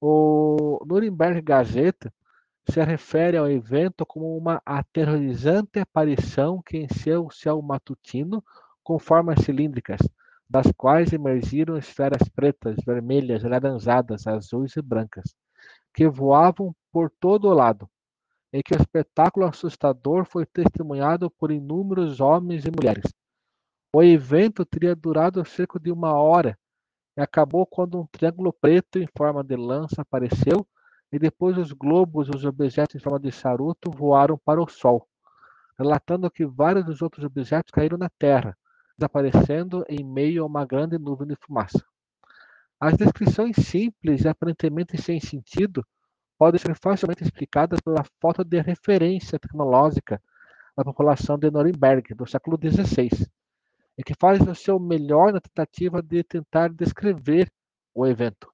O 0.00 0.82
Nuremberg 0.86 1.42
Gazette 1.42 2.10
se 2.68 2.82
refere 2.84 3.36
ao 3.36 3.50
evento 3.50 4.04
como 4.04 4.36
uma 4.36 4.60
aterrorizante 4.64 5.78
aparição 5.78 6.62
que 6.62 6.78
encheu 6.78 7.26
o 7.26 7.30
céu 7.30 7.60
matutino 7.62 8.44
com 8.82 8.98
formas 8.98 9.44
cilíndricas, 9.44 10.00
das 10.48 10.66
quais 10.76 11.12
emergiram 11.12 11.76
esferas 11.76 12.28
pretas, 12.28 12.76
vermelhas, 12.84 13.42
laranjadas, 13.42 14.26
azuis 14.26 14.76
e 14.76 14.82
brancas, 14.82 15.34
que 15.94 16.08
voavam 16.08 16.74
por 16.92 17.10
todo 17.20 17.48
o 17.48 17.54
lado, 17.54 17.88
e 18.52 18.62
que 18.62 18.74
o 18.74 18.80
espetáculo 18.80 19.46
assustador 19.46 20.24
foi 20.24 20.44
testemunhado 20.44 21.30
por 21.30 21.52
inúmeros 21.52 22.20
homens 22.20 22.64
e 22.64 22.70
mulheres. 22.70 23.12
O 23.94 24.02
evento 24.02 24.64
teria 24.64 24.94
durado 24.94 25.44
cerca 25.44 25.78
de 25.78 25.90
uma 25.90 26.14
hora 26.14 26.58
e 27.16 27.20
acabou 27.20 27.66
quando 27.66 28.00
um 28.00 28.06
triângulo 28.06 28.52
preto 28.52 28.98
em 28.98 29.06
forma 29.16 29.42
de 29.42 29.56
lança 29.56 30.02
apareceu 30.02 30.66
e 31.12 31.18
depois 31.18 31.58
os 31.58 31.72
globos 31.72 32.28
e 32.28 32.36
os 32.36 32.44
objetos 32.44 32.96
em 32.96 32.98
forma 32.98 33.18
de 33.18 33.32
charuto 33.32 33.90
voaram 33.90 34.38
para 34.38 34.62
o 34.62 34.68
Sol, 34.68 35.06
relatando 35.78 36.30
que 36.30 36.46
vários 36.46 36.84
dos 36.84 37.02
outros 37.02 37.24
objetos 37.24 37.70
caíram 37.72 37.98
na 37.98 38.08
Terra, 38.08 38.56
desaparecendo 38.96 39.84
em 39.88 40.04
meio 40.04 40.42
a 40.42 40.46
uma 40.46 40.64
grande 40.64 40.98
nuvem 40.98 41.26
de 41.26 41.36
fumaça. 41.36 41.84
As 42.78 42.96
descrições 42.96 43.56
simples 43.56 44.24
e 44.24 44.28
aparentemente 44.28 45.00
sem 45.00 45.20
sentido 45.20 45.84
podem 46.38 46.58
ser 46.58 46.74
facilmente 46.74 47.22
explicadas 47.22 47.80
pela 47.80 48.04
falta 48.20 48.44
de 48.44 48.60
referência 48.60 49.38
tecnológica 49.38 50.22
da 50.76 50.84
população 50.84 51.38
de 51.38 51.50
Nuremberg 51.50 52.14
do 52.14 52.26
século 52.26 52.56
XVI, 52.56 53.10
e 53.98 54.02
que 54.02 54.14
faz 54.18 54.40
o 54.40 54.54
seu 54.54 54.78
melhor 54.78 55.32
na 55.32 55.40
tentativa 55.40 56.00
de 56.00 56.22
tentar 56.24 56.72
descrever 56.72 57.52
o 57.94 58.06
evento. 58.06 58.50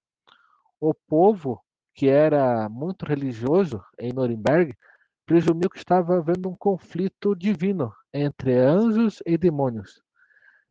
O 0.81 0.93
povo 0.93 1.63
que 1.97 2.09
era 2.11 2.69
muito 2.69 3.07
religioso 3.07 3.83
em 3.99 4.13
Nuremberg, 4.13 4.77
presumiu 5.25 5.71
que 5.71 5.79
estava 5.79 6.19
havendo 6.19 6.49
um 6.49 6.55
conflito 6.55 7.35
divino 7.35 7.91
entre 8.13 8.55
anjos 8.55 9.23
e 9.25 9.39
demônios. 9.39 10.03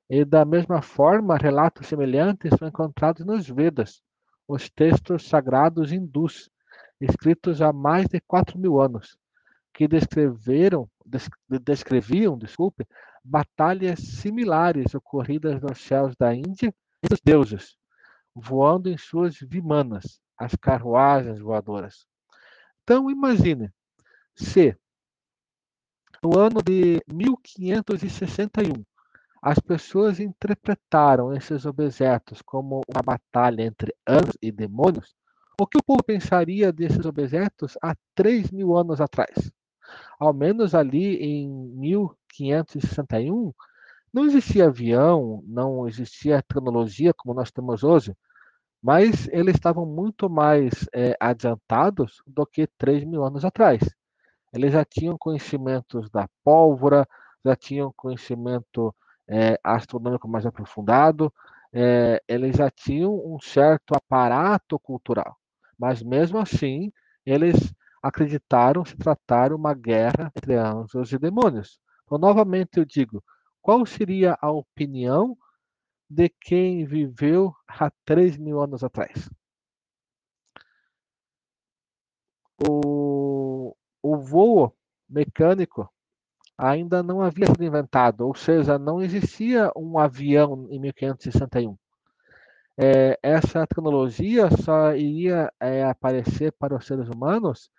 E 0.08 0.24
da 0.24 0.46
mesma 0.46 0.84
forma, 0.84 1.36
relatos 1.36 1.88
semelhantes 1.88 2.52
são 2.60 2.68
encontrados 2.68 3.26
nos 3.26 3.50
Vedas, 3.50 4.04
os 4.48 4.70
textos 4.70 5.28
sagrados 5.28 5.92
hindus, 5.92 6.48
escritos 7.02 7.60
há 7.60 7.74
mais 7.74 8.08
de 8.08 8.22
4 8.22 8.60
mil 8.60 8.80
anos, 8.80 9.18
que 9.74 9.88
descreveram, 9.88 10.88
descreviam 11.60 12.38
desculpe, 12.38 12.88
batalhas 13.24 14.00
similares 14.00 14.94
ocorridas 14.94 15.60
nos 15.60 15.82
céus 15.82 16.16
da 16.16 16.36
Índia 16.36 16.72
e 17.02 17.10
dos 17.10 17.20
deuses, 17.20 17.76
voando 18.36 18.90
em 18.90 18.98
suas 18.98 19.40
vimanas, 19.40 20.22
as 20.38 20.56
carruagens 20.56 21.40
voadoras. 21.40 22.06
Então, 22.84 23.10
imagine 23.10 23.72
se 24.36 24.78
no 26.22 26.38
ano 26.38 26.62
de 26.62 27.02
1561 27.08 28.84
as 29.42 29.60
pessoas 29.60 30.20
interpretaram 30.20 31.34
esses 31.34 31.66
objetos 31.66 32.42
como 32.42 32.82
uma 32.88 33.02
batalha 33.04 33.62
entre 33.62 33.96
anjos 34.08 34.36
e 34.42 34.52
demônios, 34.52 35.16
o 35.60 35.68
que 35.68 35.78
o 35.78 35.84
povo 35.84 36.04
pensaria 36.04 36.74
desses 36.74 37.06
objetos 37.06 37.78
há 37.82 37.96
3 38.16 38.52
mil 38.52 38.76
anos 38.76 39.00
atrás? 39.00 39.52
Ao 40.20 40.34
menos 40.34 40.74
ali 40.74 41.18
em 41.18 41.48
1561, 41.48 43.54
não 44.12 44.26
existia 44.26 44.66
avião, 44.66 45.44
não 45.46 45.88
existia 45.88 46.42
tecnologia 46.42 47.14
como 47.14 47.36
nós 47.36 47.52
temos 47.52 47.84
hoje, 47.84 48.16
mas 48.86 49.28
eles 49.30 49.56
estavam 49.56 49.84
muito 49.84 50.30
mais 50.30 50.88
é, 50.94 51.18
adiantados 51.20 52.22
do 52.28 52.46
que 52.46 52.68
3 52.78 53.04
mil 53.04 53.24
anos 53.24 53.44
atrás. 53.44 53.82
Eles 54.54 54.74
já 54.74 54.86
tinham 54.86 55.18
conhecimentos 55.18 56.08
da 56.12 56.30
pólvora, 56.44 57.08
já 57.44 57.56
tinham 57.56 57.92
conhecimento 57.98 58.94
é, 59.28 59.60
astronômico 59.64 60.28
mais 60.28 60.46
aprofundado, 60.46 61.34
é, 61.74 62.22
eles 62.28 62.58
já 62.58 62.70
tinham 62.70 63.12
um 63.26 63.40
certo 63.42 63.96
aparato 63.96 64.78
cultural, 64.78 65.36
mas 65.80 66.04
mesmo 66.04 66.38
assim 66.38 66.92
eles 67.26 67.56
acreditaram 68.04 68.86
se 68.86 68.96
tratar 68.96 69.52
uma 69.52 69.74
guerra 69.74 70.32
entre 70.38 70.58
anjos 70.58 71.12
e 71.12 71.18
demônios. 71.18 71.80
Então, 72.04 72.20
novamente 72.20 72.78
eu 72.78 72.86
digo, 72.86 73.24
qual 73.64 73.84
seria 73.84 74.38
a 74.40 74.52
opinião 74.52 75.36
de 76.10 76.30
quem 76.30 76.86
viveu 76.86 77.54
há 77.68 77.92
3 78.06 78.38
mil 78.38 78.62
anos 78.62 78.84
atrás. 78.84 79.30
O, 82.68 83.76
o 84.02 84.18
voo 84.18 84.74
mecânico 85.10 85.90
ainda 86.58 87.04
não 87.04 87.22
havia 87.22 87.48
sido 87.48 87.64
inventado, 87.64 88.22
ou 88.28 88.36
seja, 88.36 88.80
não 88.80 89.02
existia 89.02 89.72
um 89.76 90.00
avião 90.00 90.68
em 90.70 90.80
1561. 90.80 91.78
É, 92.78 93.18
essa 93.24 93.66
tecnologia 93.68 94.50
só 94.52 94.94
iria 94.96 95.52
é, 95.60 95.84
aparecer 95.86 96.52
para 96.54 96.76
os 96.76 96.86
seres 96.86 97.08
humanos 97.08 97.70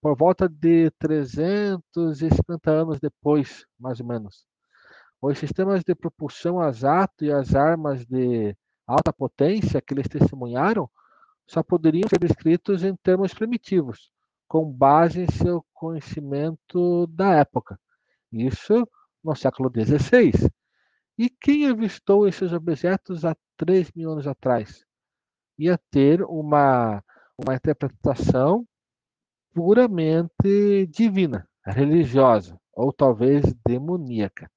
por 0.00 0.16
volta 0.16 0.48
de 0.48 0.90
350 0.98 2.70
anos 2.70 3.00
depois, 3.00 3.66
mais 3.78 4.00
ou 4.00 4.06
menos. 4.06 4.46
Os 5.20 5.38
sistemas 5.38 5.82
de 5.82 5.94
propulsão 5.94 6.60
a 6.60 6.70
jato 6.72 7.24
e 7.24 7.32
as 7.32 7.54
armas 7.54 8.04
de 8.06 8.56
alta 8.86 9.12
potência 9.12 9.80
que 9.80 9.94
eles 9.94 10.08
testemunharam 10.08 10.88
só 11.46 11.62
poderiam 11.62 12.08
ser 12.08 12.18
descritos 12.18 12.82
em 12.84 12.94
termos 12.96 13.32
primitivos, 13.32 14.10
com 14.48 14.70
base 14.70 15.22
em 15.22 15.30
seu 15.30 15.64
conhecimento 15.72 17.06
da 17.08 17.34
época. 17.34 17.78
Isso 18.32 18.86
no 19.22 19.34
século 19.34 19.70
XVI. 19.70 20.50
E 21.18 21.30
quem 21.30 21.66
avistou 21.66 22.28
esses 22.28 22.52
objetos 22.52 23.24
há 23.24 23.34
3 23.56 23.90
mil 23.92 24.12
anos 24.12 24.26
atrás? 24.26 24.84
Ia 25.58 25.78
ter 25.90 26.22
uma, 26.22 27.02
uma 27.38 27.54
interpretação 27.54 28.66
puramente 29.54 30.86
divina, 30.88 31.48
religiosa, 31.64 32.60
ou 32.74 32.92
talvez 32.92 33.42
demoníaca. 33.66 34.50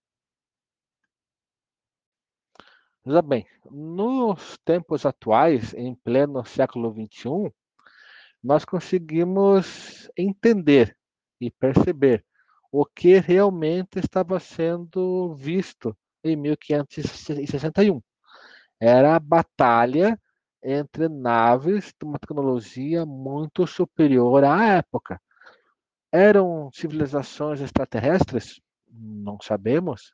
Veja 3.06 3.22
bem, 3.22 3.48
nos 3.72 4.58
tempos 4.66 5.06
atuais, 5.06 5.74
em 5.74 5.96
pleno 5.96 6.44
século 6.46 6.94
XXI, 6.94 7.52
nós 8.44 8.66
conseguimos 8.66 10.10
entender 10.18 10.98
e 11.40 11.50
perceber 11.50 12.26
o 12.72 12.86
que 12.86 13.20
realmente 13.20 14.00
estava 14.00 14.40
sendo 14.40 15.34
visto 15.36 15.96
em 16.24 16.36
1561. 16.36 18.02
Era 18.80 19.16
a 19.16 19.20
batalha 19.20 20.20
entre 20.62 21.08
naves 21.08 21.94
de 21.98 22.06
uma 22.06 22.20
tecnologia 22.20 23.06
muito 23.06 23.66
superior 23.66 24.44
à 24.44 24.74
época. 24.76 25.22
Eram 26.12 26.70
civilizações 26.74 27.62
extraterrestres? 27.62 28.60
Não 28.88 29.40
sabemos. 29.42 30.14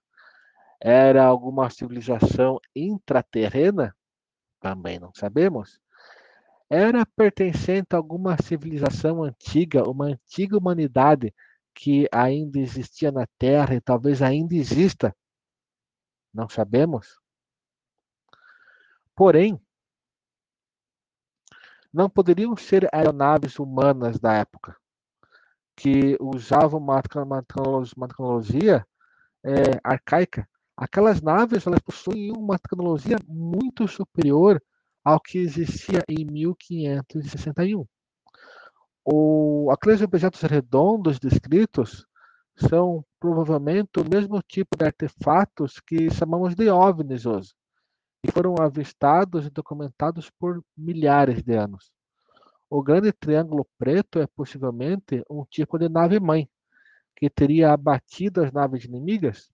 Era 0.87 1.25
alguma 1.25 1.67
civilização 1.71 2.59
intraterrena? 2.75 3.97
Também 4.59 4.99
não 4.99 5.11
sabemos. 5.15 5.81
era 6.69 7.03
pertencente 7.07 7.95
a 7.95 7.97
alguma 7.97 8.37
civilização 8.39 9.23
antiga, 9.23 9.89
uma 9.89 10.05
antiga 10.05 10.55
humanidade 10.55 11.33
que 11.73 12.07
ainda 12.11 12.59
existia 12.59 13.11
na 13.11 13.25
Terra 13.39 13.73
e 13.73 13.81
talvez 13.81 14.21
ainda 14.21 14.53
exista? 14.53 15.15
Não 16.31 16.47
sabemos. 16.47 17.19
Porém, 19.15 19.59
não 21.91 22.07
poderiam 22.07 22.55
ser 22.55 22.87
aeronaves 22.93 23.57
humanas 23.57 24.19
da 24.19 24.33
época, 24.33 24.77
que 25.75 26.15
usavam 26.21 26.79
uma, 26.79 27.01
tecnologia 27.01 28.85
é, 29.43 29.79
arcaica. 29.83 30.47
Aquelas 30.77 31.21
naves 31.21 31.65
elas 31.65 31.79
possuíam 31.79 32.35
uma 32.35 32.59
tecnologia 32.59 33.17
muito 33.27 33.87
superior 33.87 34.61
ao 35.03 35.19
que 35.19 35.37
existia 35.37 36.03
em 36.09 36.25
1561. 36.25 37.85
O, 39.05 39.69
aqueles 39.71 40.01
objetos 40.01 40.41
redondos 40.41 41.19
descritos 41.19 42.05
são 42.55 43.05
provavelmente 43.19 43.99
o 43.99 44.09
mesmo 44.09 44.41
tipo 44.41 44.75
de 44.77 44.85
artefatos 44.85 45.79
que 45.79 46.09
chamamos 46.09 46.55
de 46.55 46.69
OVNIs 46.69 47.25
hoje, 47.25 47.53
e 48.23 48.31
foram 48.31 48.55
avistados 48.59 49.45
e 49.45 49.49
documentados 49.49 50.31
por 50.31 50.63
milhares 50.75 51.43
de 51.43 51.55
anos. 51.55 51.91
O 52.69 52.81
grande 52.81 53.11
triângulo 53.11 53.67
preto 53.77 54.19
é 54.19 54.27
possivelmente 54.27 55.23
um 55.29 55.45
tipo 55.45 55.77
de 55.77 55.87
nave-mãe, 55.87 56.49
que 57.15 57.29
teria 57.29 57.71
abatido 57.71 58.43
as 58.43 58.51
naves 58.51 58.83
inimigas, 58.85 59.49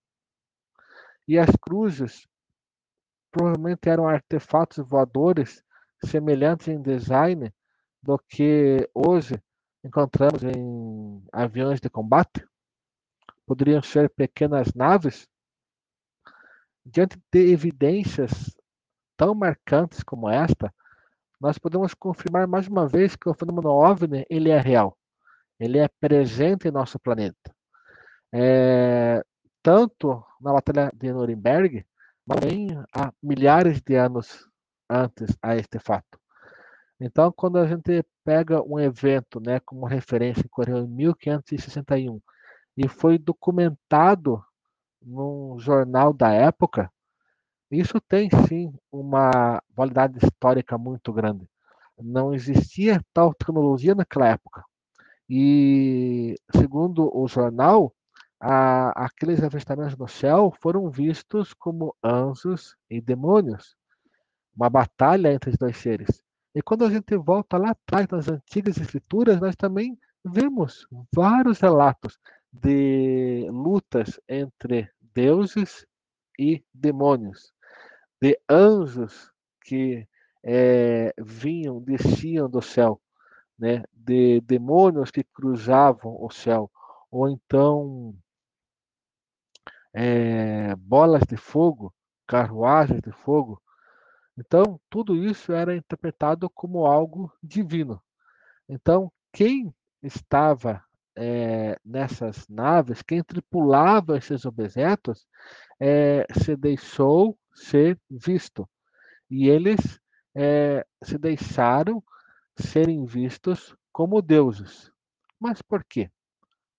e 1.32 1.39
as 1.39 1.50
cruzes 1.62 2.28
provavelmente 3.32 3.88
eram 3.88 4.06
artefatos 4.06 4.86
voadores 4.86 5.63
semelhantes 6.04 6.67
em 6.67 6.82
design 6.82 7.54
do 8.04 8.20
que 8.20 8.86
hoje 8.94 9.41
encontramos 9.82 10.44
em 10.44 11.24
aviões 11.32 11.80
de 11.80 11.89
combate. 11.89 12.46
Poderiam 13.46 13.82
ser 13.82 14.10
pequenas 14.10 14.74
naves. 14.74 15.26
Diante 16.86 17.17
de 17.32 17.54
evidências 17.54 18.54
tão 19.15 19.34
marcantes 19.34 20.04
como 20.04 20.30
esta, 20.30 20.74
nós 21.39 21.58
podemos 21.58 21.94
confirmar 21.94 22.46
mais 22.46 22.67
uma 22.67 22.89
vez 22.89 23.15
que 23.15 23.30
o 23.30 23.34
fenômeno 23.34 23.70
OVNI 23.70 24.26
ele 24.30 24.50
é 24.50 24.60
real. 24.60 24.98
Ele 25.58 25.78
é 25.78 25.88
presente 25.88 26.67
em 26.67 26.72
nosso 26.72 27.00
planeta. 27.00 27.56
É, 28.34 29.24
tanto 29.62 30.24
na 30.39 30.54
Batalha 30.54 30.91
de 30.93 31.12
Nuremberg, 31.12 31.86
também 32.26 32.69
há 32.93 33.12
milhares 33.21 33.82
de 33.82 33.95
anos 33.95 34.47
antes 34.89 35.36
a 35.41 35.56
este 35.56 35.80
fato. 35.80 36.19
Então, 37.00 37.32
quando 37.32 37.58
a 37.58 37.67
gente 37.67 38.06
pega 38.24 38.62
um 38.63 38.80
evento 38.80 39.39
né, 39.39 39.60
como 39.60 39.86
referência, 39.86 40.43
que 40.43 40.50
ocorreu 40.50 40.78
em 40.80 40.88
1561, 40.88 42.21
e 42.78 42.88
foi 42.88 43.17
documentado 43.17 44.43
num 45.02 45.58
jornal 45.60 46.13
da 46.13 46.32
época, 46.32 46.91
isso 47.71 48.00
tem 48.02 48.30
sim 48.47 48.74
uma 48.91 49.62
validade 49.76 50.19
histórica 50.24 50.78
muito 50.78 51.12
grande. 51.12 51.47
Não 51.97 52.34
existia 52.34 53.04
tal 53.13 53.34
tecnologia 53.34 53.95
naquela 53.95 54.28
época. 54.28 54.63
E, 55.30 56.36
segundo 56.56 57.10
o 57.15 57.28
jornal, 57.28 57.93
a, 58.41 59.06
aqueles 59.06 59.43
avistamentos 59.43 59.95
no 59.95 60.08
céu 60.08 60.51
foram 60.60 60.89
vistos 60.89 61.54
como 61.54 61.95
anjos 62.04 62.75
e 62.89 62.99
demônios, 62.99 63.77
uma 64.56 64.67
batalha 64.67 65.32
entre 65.32 65.51
os 65.51 65.58
dois 65.58 65.77
seres. 65.77 66.23
E 66.56 66.62
quando 66.62 66.84
a 66.84 66.89
gente 66.89 67.15
volta 67.15 67.58
lá 67.58 67.69
atrás 67.69 68.08
nas 68.08 68.27
antigas 68.27 68.77
escrituras, 68.77 69.39
nós 69.39 69.56
também 69.56 69.97
vemos 70.25 70.88
vários 71.13 71.60
relatos 71.60 72.17
de 72.51 73.47
lutas 73.51 74.19
entre 74.27 74.89
deuses 75.13 75.86
e 76.38 76.63
demônios, 76.73 77.54
de 78.19 78.39
anjos 78.49 79.32
que 79.63 80.08
é, 80.43 81.13
vinham, 81.19 81.80
desciam 81.80 82.49
do 82.49 82.62
céu, 82.62 82.99
né, 83.58 83.84
de 83.93 84.41
demônios 84.41 85.12
que 85.12 85.23
cruzavam 85.23 86.17
o 86.19 86.32
céu, 86.32 86.71
ou 87.12 87.30
então 87.30 88.15
é, 89.93 90.75
bolas 90.75 91.23
de 91.23 91.38
fogo, 91.38 91.93
carruagens 92.27 93.01
de 93.01 93.12
fogo. 93.12 93.62
Então, 94.38 94.80
tudo 94.89 95.15
isso 95.15 95.51
era 95.51 95.75
interpretado 95.75 96.49
como 96.49 96.86
algo 96.86 97.32
divino. 97.43 98.01
Então, 98.67 99.12
quem 99.32 99.73
estava 100.01 100.84
é, 101.15 101.77
nessas 101.84 102.47
naves, 102.47 103.01
quem 103.01 103.23
tripulava 103.23 104.17
esses 104.17 104.45
objetos, 104.45 105.27
é, 105.80 106.25
se 106.32 106.56
deixou 106.56 107.38
ser 107.54 107.99
visto. 108.10 108.67
E 109.30 109.49
eles 109.49 109.99
é, 110.36 110.86
se 111.04 111.17
deixaram 111.17 112.04
serem 112.56 113.06
vistos 113.06 113.75
como 113.91 114.21
deuses. 114.21 114.91
Mas 115.39 115.62
por 115.62 115.84
quê? 115.84 116.10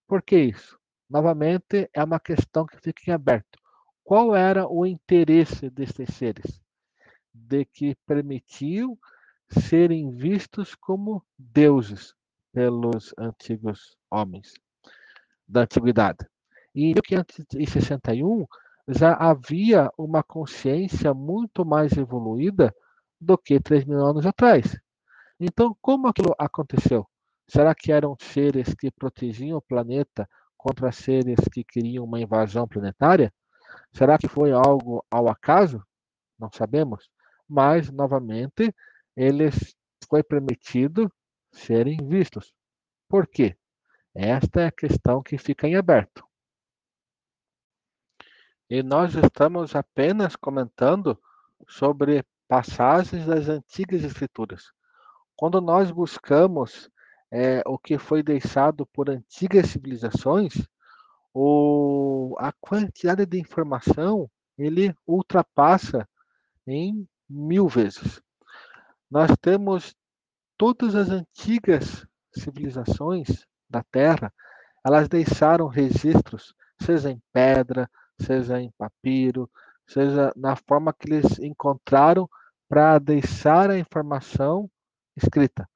Por 0.07 0.23
que 0.23 0.39
isso? 0.39 0.79
Novamente, 1.13 1.91
é 1.93 2.03
uma 2.03 2.19
questão 2.19 2.65
que 2.65 2.79
fica 2.81 3.03
em 3.11 3.13
aberto. 3.13 3.59
Qual 4.03 4.35
era 4.35 4.67
o 4.67 4.87
interesse 4.87 5.69
destes 5.69 6.15
seres? 6.15 6.59
De 7.35 7.67
que 7.67 7.95
permitiam 8.07 8.99
serem 9.51 10.11
vistos 10.11 10.75
como 10.75 11.23
deuses 11.39 12.15
pelos 12.51 13.13
antigos 13.19 13.95
homens 14.11 14.55
da 15.47 15.65
antiguidade. 15.65 16.27
Em 16.75 16.95
1561 16.95 18.47
já 18.89 19.13
havia 19.13 19.91
uma 19.99 20.23
consciência 20.23 21.13
muito 21.13 21.63
mais 21.63 21.93
evoluída 21.93 22.75
do 23.21 23.37
que 23.37 23.61
3 23.61 23.85
mil 23.85 24.03
anos 24.03 24.25
atrás. 24.25 24.81
Então, 25.39 25.77
como 25.83 26.09
aquilo 26.09 26.35
aconteceu? 26.39 27.07
Será 27.47 27.75
que 27.75 27.93
eram 27.93 28.17
seres 28.19 28.75
que 28.75 28.91
protegiam 28.91 29.59
o 29.59 29.63
planeta 29.63 30.27
contra 30.63 30.93
seres 30.93 31.41
que 31.53 31.65
queriam 31.65 32.05
uma 32.05 32.21
invasão 32.21 32.69
planetária? 32.69 33.35
Será 33.93 34.17
que 34.17 34.29
foi 34.29 34.53
algo 34.53 35.05
ao 35.11 35.29
acaso? 35.29 35.85
Não 36.39 36.49
sabemos. 36.53 37.11
Mas, 37.49 37.91
novamente, 37.91 38.73
eles 39.17 39.75
foi 40.09 40.23
permitido 40.23 41.13
serem 41.51 41.99
vistos. 42.07 42.53
Por 43.09 43.27
quê? 43.27 43.57
Esta 44.15 44.61
é 44.61 44.67
a 44.67 44.73
questão 44.73 45.21
que 45.21 45.37
fica 45.37 45.67
em 45.67 45.75
aberto. 45.75 46.25
E 48.71 48.85
nós 48.85 49.17
estamos 49.17 49.75
apenas 49.75 50.37
comentando 50.37 51.21
sobre 51.69 52.25
passagens 52.47 53.27
das 53.27 53.49
antigas 53.49 54.05
escrituras. 54.05 54.73
Quando 55.35 55.61
nós 55.61 55.91
buscamos 55.91 56.89
é, 57.33 57.63
o 57.65 57.79
que 57.79 57.97
foi 57.97 58.23
deixado 58.23 58.85
por 58.87 59.09
antigas 59.09 59.71
civilizações, 59.71 60.53
o, 61.33 62.37
a 62.39 62.53
quantidade 62.53 63.25
de 63.25 63.41
informação 63.41 64.31
ele 64.59 64.95
ultrapassa 65.07 66.07
em 66.67 67.09
mil 67.29 67.67
vezes. 67.69 68.21
Nós 69.11 69.31
temos 69.41 69.97
todas 70.59 70.95
as 70.95 71.09
antigas 71.09 72.07
civilizações 72.37 73.47
da 73.69 73.83
Terra, 73.83 74.33
elas 74.85 75.09
deixaram 75.09 75.69
registros, 75.69 76.55
seja 76.83 77.11
em 77.11 77.23
pedra, 77.33 77.91
seja 78.21 78.61
em 78.61 78.71
papiro, 78.77 79.51
seja 79.87 80.33
na 80.37 80.55
forma 80.55 80.93
que 80.93 81.11
eles 81.11 81.39
encontraram 81.39 82.29
para 82.69 82.99
deixar 82.99 83.71
a 83.71 83.79
informação 83.79 84.71
escrita. 85.17 85.67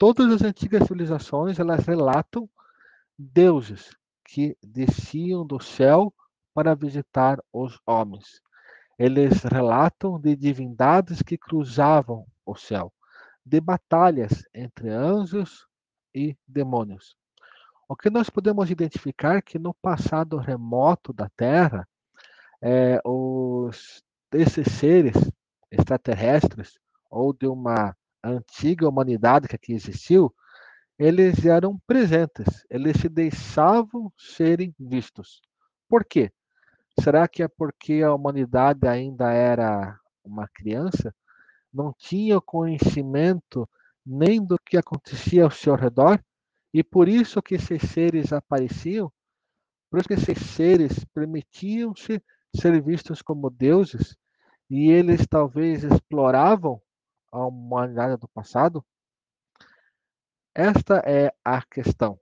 Todas 0.00 0.32
as 0.32 0.40
antigas 0.40 0.84
civilizações 0.84 1.58
elas 1.58 1.84
relatam 1.84 2.48
deuses 3.18 3.94
que 4.24 4.56
desciam 4.62 5.46
do 5.46 5.60
céu 5.60 6.10
para 6.54 6.74
visitar 6.74 7.38
os 7.52 7.78
homens. 7.86 8.40
Eles 8.98 9.42
relatam 9.42 10.18
de 10.18 10.34
divindades 10.34 11.20
que 11.20 11.36
cruzavam 11.36 12.26
o 12.46 12.56
céu, 12.56 12.90
de 13.44 13.60
batalhas 13.60 14.42
entre 14.54 14.88
anjos 14.88 15.66
e 16.14 16.34
demônios. 16.48 17.14
O 17.86 17.94
que 17.94 18.08
nós 18.08 18.30
podemos 18.30 18.70
identificar 18.70 19.36
é 19.36 19.42
que 19.42 19.58
no 19.58 19.74
passado 19.74 20.38
remoto 20.38 21.12
da 21.12 21.28
Terra, 21.36 21.86
é, 22.62 22.98
os, 23.04 24.02
esses 24.32 24.66
seres 24.72 25.30
extraterrestres 25.70 26.78
ou 27.10 27.34
de 27.34 27.46
uma 27.46 27.94
antiga 28.22 28.88
humanidade 28.88 29.48
que 29.48 29.56
aqui 29.56 29.72
existiu, 29.72 30.34
eles 30.98 31.46
eram 31.46 31.78
presentes, 31.86 32.66
eles 32.68 32.98
se 33.00 33.08
deixavam 33.08 34.12
serem 34.18 34.74
vistos. 34.78 35.40
Por 35.88 36.04
quê? 36.04 36.30
Será 37.00 37.26
que 37.26 37.42
é 37.42 37.48
porque 37.48 38.02
a 38.02 38.14
humanidade 38.14 38.86
ainda 38.86 39.32
era 39.32 39.98
uma 40.22 40.46
criança? 40.48 41.14
Não 41.72 41.94
tinha 41.96 42.40
conhecimento 42.40 43.68
nem 44.04 44.44
do 44.44 44.58
que 44.58 44.76
acontecia 44.76 45.44
ao 45.44 45.50
seu 45.50 45.74
redor, 45.74 46.22
e 46.72 46.82
por 46.84 47.08
isso 47.08 47.42
que 47.42 47.54
esses 47.54 47.82
seres 47.90 48.32
apareciam, 48.32 49.10
por 49.90 49.98
isso 49.98 50.08
que 50.08 50.14
esses 50.14 50.38
seres 50.50 51.04
permitiam-se 51.14 52.22
ser 52.54 52.82
vistos 52.82 53.22
como 53.22 53.50
deuses, 53.50 54.16
e 54.68 54.90
eles 54.90 55.26
talvez 55.26 55.82
exploravam 55.82 56.80
a 57.30 57.46
humanidade 57.46 58.16
do 58.16 58.28
passado? 58.28 58.84
Esta 60.54 61.02
é 61.06 61.32
a 61.44 61.62
questão. 61.62 62.18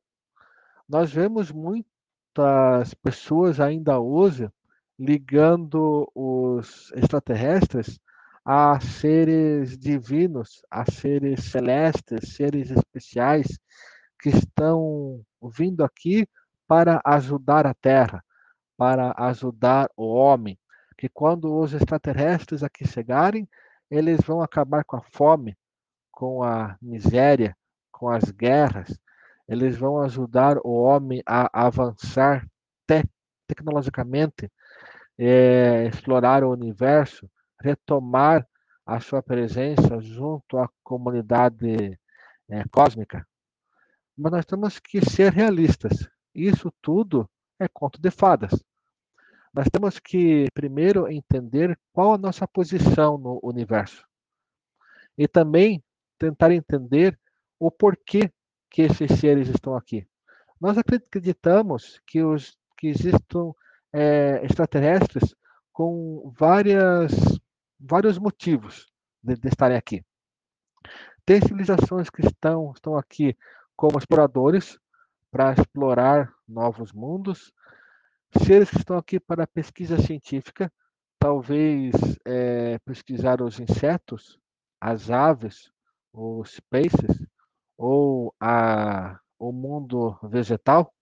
Nós 0.89 1.13
vemos 1.13 1.51
muitas 1.51 2.95
pessoas 3.03 3.61
ainda 3.61 3.99
hoje 3.99 4.51
ligando 4.99 6.11
os 6.15 6.93
extraterrestres 6.93 7.99
a 8.45 8.81
seres 8.81 9.79
divinos, 9.79 10.63
a 10.71 10.91
seres 10.91 11.45
celestes, 11.45 12.35
seres 12.35 12.71
especiais 12.71 13.47
que 14.19 14.31
estão 14.31 15.23
vindo 15.55 15.85
aqui 15.85 16.27
para 16.67 17.01
ajudar 17.05 17.67
a 17.67 17.75
Terra, 17.75 18.25
para 18.77 19.15
ajudar 19.19 19.91
o 19.97 20.07
homem. 20.07 20.59
Que 20.97 21.09
quando 21.09 21.55
os 21.55 21.73
extraterrestres 21.73 22.63
aqui 22.63 22.87
chegarem, 22.87 23.49
eles 23.91 24.21
vão 24.21 24.43
acabar 24.43 24.85
com 24.85 24.97
a 24.97 25.03
fome, 25.03 25.57
com 26.11 26.43
a 26.43 26.77
miséria, 26.81 27.57
com 27.91 28.09
as 28.09 28.31
guerras. 28.31 28.99
Eles 29.49 29.77
vão 29.77 30.01
ajudar 30.03 30.59
o 30.59 30.71
homem 30.71 31.23
a 31.27 31.67
avançar 31.67 32.47
te 32.87 33.03
tecnologicamente, 33.47 34.51
é, 35.19 35.87
explorar 35.87 36.45
o 36.45 36.51
universo, 36.51 37.29
retomar 37.61 38.47
a 38.85 39.01
sua 39.01 39.23
presença 39.23 40.01
junto 40.01 40.59
à 40.59 40.69
comunidade 40.83 41.99
é, 42.49 42.65
cósmica. 42.71 43.27
Mas 44.17 44.33
nós 44.33 44.45
temos 44.45 44.79
que 44.79 45.01
ser 45.01 45.33
realistas. 45.33 46.09
Isso 46.35 46.73
tudo 46.83 47.29
é 47.59 47.67
conto 47.69 48.01
de 48.01 48.11
fadas. 48.11 48.53
Nós 49.53 49.67
temos 49.73 49.99
que 49.99 50.47
primeiro 50.53 51.11
entender 51.11 51.79
qual 51.93 52.15
a 52.15 52.19
nossa 52.19 52.47
posição 52.47 53.19
no 53.19 53.41
universo. 53.43 54.07
E 55.17 55.27
também 55.27 55.83
tentar 56.19 56.53
entender 56.53 57.19
o 57.59 57.71
porquê 57.71 58.33
que 58.71 58.83
esses 58.83 59.19
seres 59.19 59.49
estão 59.49 59.75
aqui. 59.77 60.07
Nós 60.61 60.77
acreditamos 60.77 62.01
que, 62.07 62.23
os, 62.23 62.57
que 62.77 62.89
existam 62.89 63.53
é, 63.93 64.45
extraterrestres 64.45 65.35
com 65.73 66.33
várias, 66.37 67.13
vários 67.79 68.19
motivos 68.19 68.93
de, 69.23 69.37
de 69.37 69.49
estarem 69.49 69.77
aqui. 69.77 70.05
Tem 71.25 71.41
civilizações 71.41 72.11
que 72.11 72.25
estão, 72.25 72.73
estão 72.73 72.97
aqui 72.97 73.37
como 73.77 73.99
exploradores 73.99 74.79
para 75.31 75.53
explorar 75.53 76.33
novos 76.49 76.93
mundos, 76.93 77.53
seres 78.37 78.71
que 78.71 78.79
estão 78.79 78.97
aqui 78.97 79.19
para 79.19 79.47
pesquisa 79.47 79.99
científica, 79.99 80.73
talvez 81.19 81.93
é, 82.25 82.79
pesquisar 82.81 83.43
os 83.43 83.59
insetos, 83.59 84.39
as 84.81 85.11
aves, 85.11 85.71
os 86.13 86.61
peixes, 86.71 87.27
ou 87.77 88.35
a, 88.41 89.19
o 89.39 89.53
mundo 89.53 90.19
vegetal, 90.23 90.93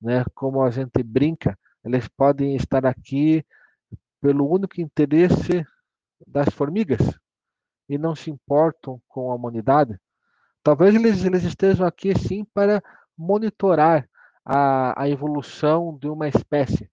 né? 0.00 0.24
como 0.34 0.62
a 0.62 0.70
gente 0.70 1.02
brinca, 1.02 1.58
eles 1.84 2.08
podem 2.08 2.56
estar 2.56 2.84
aqui 2.84 3.44
pelo 4.20 4.48
único 4.48 4.80
interesse 4.80 5.64
das 6.26 6.48
formigas 6.50 7.00
e 7.88 7.98
não 7.98 8.14
se 8.14 8.30
importam 8.30 9.00
com 9.08 9.30
a 9.30 9.34
humanidade. 9.34 9.98
Talvez 10.62 10.94
eles, 10.94 11.24
eles 11.24 11.42
estejam 11.42 11.86
aqui 11.86 12.16
sim 12.16 12.44
para 12.44 12.82
monitorar 13.16 14.08
a, 14.44 15.02
a 15.02 15.08
evolução 15.08 15.96
de 15.98 16.08
uma 16.08 16.28
espécie. 16.28 16.90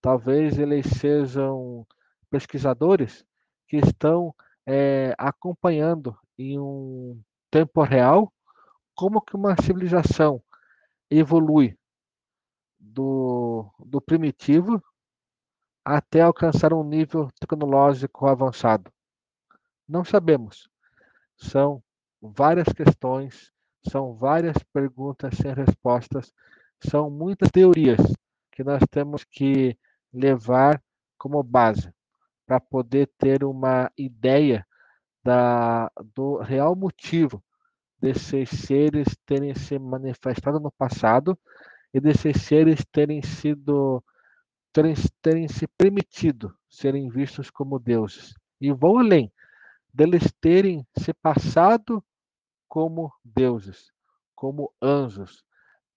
Talvez 0.00 0.58
eles 0.58 0.86
sejam 0.98 1.86
pesquisadores 2.30 3.24
que 3.68 3.76
estão 3.76 4.34
é, 4.66 5.14
acompanhando 5.18 6.16
em 6.38 6.58
um 6.58 7.20
tempo 7.50 7.82
real 7.82 8.32
como 8.94 9.20
que 9.20 9.36
uma 9.36 9.54
civilização 9.62 10.42
evolui 11.10 11.78
do, 12.78 13.70
do 13.78 14.00
primitivo 14.00 14.82
até 15.84 16.20
alcançar 16.22 16.72
um 16.72 16.82
nível 16.82 17.30
tecnológico 17.38 18.26
avançado? 18.26 18.90
Não 19.86 20.04
sabemos. 20.04 20.68
São 21.36 21.82
várias 22.20 22.68
questões, 22.72 23.52
são 23.88 24.14
várias 24.14 24.56
perguntas 24.72 25.36
sem 25.36 25.52
respostas, 25.52 26.32
são 26.80 27.10
muitas 27.10 27.50
teorias 27.50 28.00
que 28.52 28.64
nós 28.64 28.82
temos 28.90 29.24
que 29.24 29.78
levar 30.12 30.82
como 31.18 31.42
base 31.42 31.92
para 32.46 32.60
poder 32.60 33.10
ter 33.18 33.44
uma 33.44 33.90
ideia 33.96 34.66
da, 35.22 35.90
do 36.14 36.38
real 36.38 36.76
motivo 36.76 37.42
desses 38.00 38.48
seres 38.50 39.08
terem 39.26 39.54
se 39.54 39.78
manifestado 39.78 40.60
no 40.60 40.70
passado 40.70 41.38
e 41.92 42.00
desses 42.00 42.42
seres 42.42 42.84
terem 42.92 43.22
sido 43.22 44.04
terem, 44.72 44.94
terem 45.22 45.48
se 45.48 45.66
permitido 45.66 46.54
serem 46.68 47.08
vistos 47.08 47.50
como 47.50 47.78
deuses. 47.78 48.34
E 48.60 48.70
vou 48.72 48.98
além, 48.98 49.32
deles 49.92 50.30
terem 50.40 50.86
se 50.98 51.12
passado 51.14 52.04
como 52.68 53.12
deuses, 53.24 53.90
como 54.34 54.72
anjos, 54.80 55.42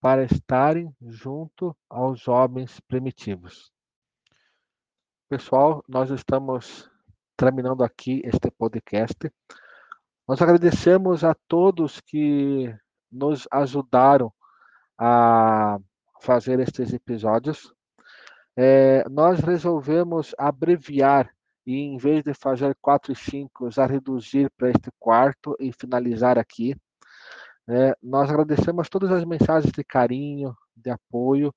para 0.01 0.23
estarem 0.23 0.95
junto 1.01 1.75
aos 1.89 2.27
homens 2.27 2.79
primitivos. 2.81 3.71
Pessoal, 5.27 5.83
nós 5.87 6.09
estamos 6.09 6.89
terminando 7.35 7.83
aqui 7.83 8.21
este 8.23 8.49
podcast. 8.51 9.31
Nós 10.27 10.41
agradecemos 10.41 11.23
a 11.23 11.35
todos 11.47 11.99
que 12.01 12.73
nos 13.11 13.47
ajudaram 13.51 14.31
a 14.97 15.79
fazer 16.21 16.59
estes 16.59 16.93
episódios. 16.93 17.73
É, 18.55 19.07
nós 19.09 19.39
resolvemos 19.39 20.35
abreviar 20.37 21.33
e, 21.65 21.77
em 21.77 21.97
vez 21.97 22.23
de 22.23 22.33
fazer 22.33 22.75
quatro 22.81 23.11
e 23.11 23.15
cinco, 23.15 23.69
já 23.69 23.85
reduzir 23.85 24.49
para 24.57 24.69
este 24.69 24.89
quarto 24.99 25.55
e 25.59 25.71
finalizar 25.71 26.37
aqui. 26.37 26.75
É, 27.69 27.95
nós 28.01 28.27
agradecemos 28.29 28.89
todas 28.89 29.11
as 29.11 29.23
mensagens 29.23 29.71
de 29.71 29.83
carinho, 29.83 30.57
de 30.75 30.89
apoio 30.89 31.53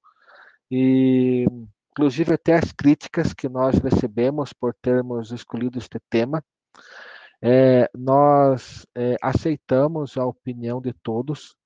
e, 0.70 1.46
inclusive, 1.90 2.34
até 2.34 2.54
as 2.54 2.70
críticas 2.70 3.32
que 3.32 3.48
nós 3.48 3.78
recebemos 3.78 4.52
por 4.52 4.74
termos 4.74 5.32
escolhido 5.32 5.78
este 5.78 5.98
tema. 6.10 6.44
É, 7.40 7.88
nós 7.94 8.86
é, 8.94 9.16
aceitamos 9.22 10.18
a 10.18 10.26
opinião 10.26 10.82
de 10.82 10.92
todos, 10.92 11.56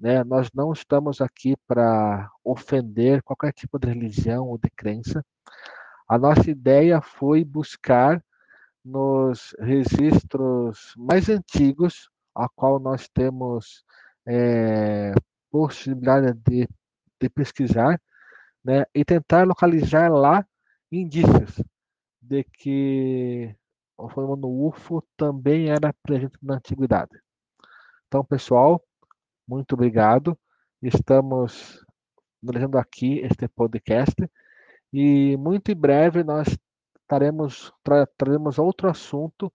né? 0.00 0.24
Nós 0.24 0.48
não 0.52 0.72
estamos 0.72 1.20
aqui 1.20 1.56
para 1.66 2.28
ofender 2.44 3.22
qualquer 3.22 3.52
tipo 3.52 3.78
de 3.78 3.86
religião 3.86 4.48
ou 4.48 4.58
de 4.58 4.68
crença. 4.70 5.24
A 6.08 6.18
nossa 6.18 6.50
ideia 6.50 7.00
foi 7.00 7.44
buscar 7.44 8.20
nos 8.84 9.54
registros 9.60 10.92
mais 10.96 11.28
antigos, 11.28 12.10
a 12.34 12.48
qual 12.48 12.80
nós 12.80 13.08
temos 13.08 13.84
é, 14.26 15.12
possibilidade 15.50 16.32
de, 16.44 16.68
de 17.20 17.28
pesquisar, 17.28 18.00
né? 18.64 18.84
E 18.94 19.04
tentar 19.04 19.46
localizar 19.46 20.10
lá 20.10 20.46
indícios 20.90 21.62
de 22.20 22.44
que 22.44 23.54
o 23.96 24.08
fenômeno 24.08 24.66
UFO 24.66 25.02
também 25.16 25.70
era 25.70 25.92
presente 26.02 26.36
na 26.42 26.54
antiguidade. 26.54 27.18
Então, 28.06 28.24
pessoal, 28.24 28.82
muito 29.46 29.74
obrigado. 29.74 30.38
Estamos 30.82 31.84
realizando 32.42 32.78
aqui 32.78 33.18
este 33.20 33.48
podcast 33.48 34.14
e 34.92 35.36
muito 35.36 35.70
em 35.70 35.76
breve 35.76 36.24
nós 36.24 36.48
tra 37.06 38.06
traremos 38.16 38.58
outro 38.58 38.88
assunto 38.88 39.52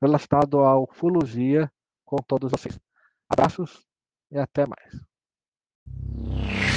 relacionado 0.00 0.60
à 0.60 0.78
ufologia 0.78 1.70
com 2.04 2.16
todos 2.16 2.50
vocês. 2.50 2.78
Abraços 3.28 3.86
e 4.34 4.38
até 4.38 4.66
mais. 4.66 6.73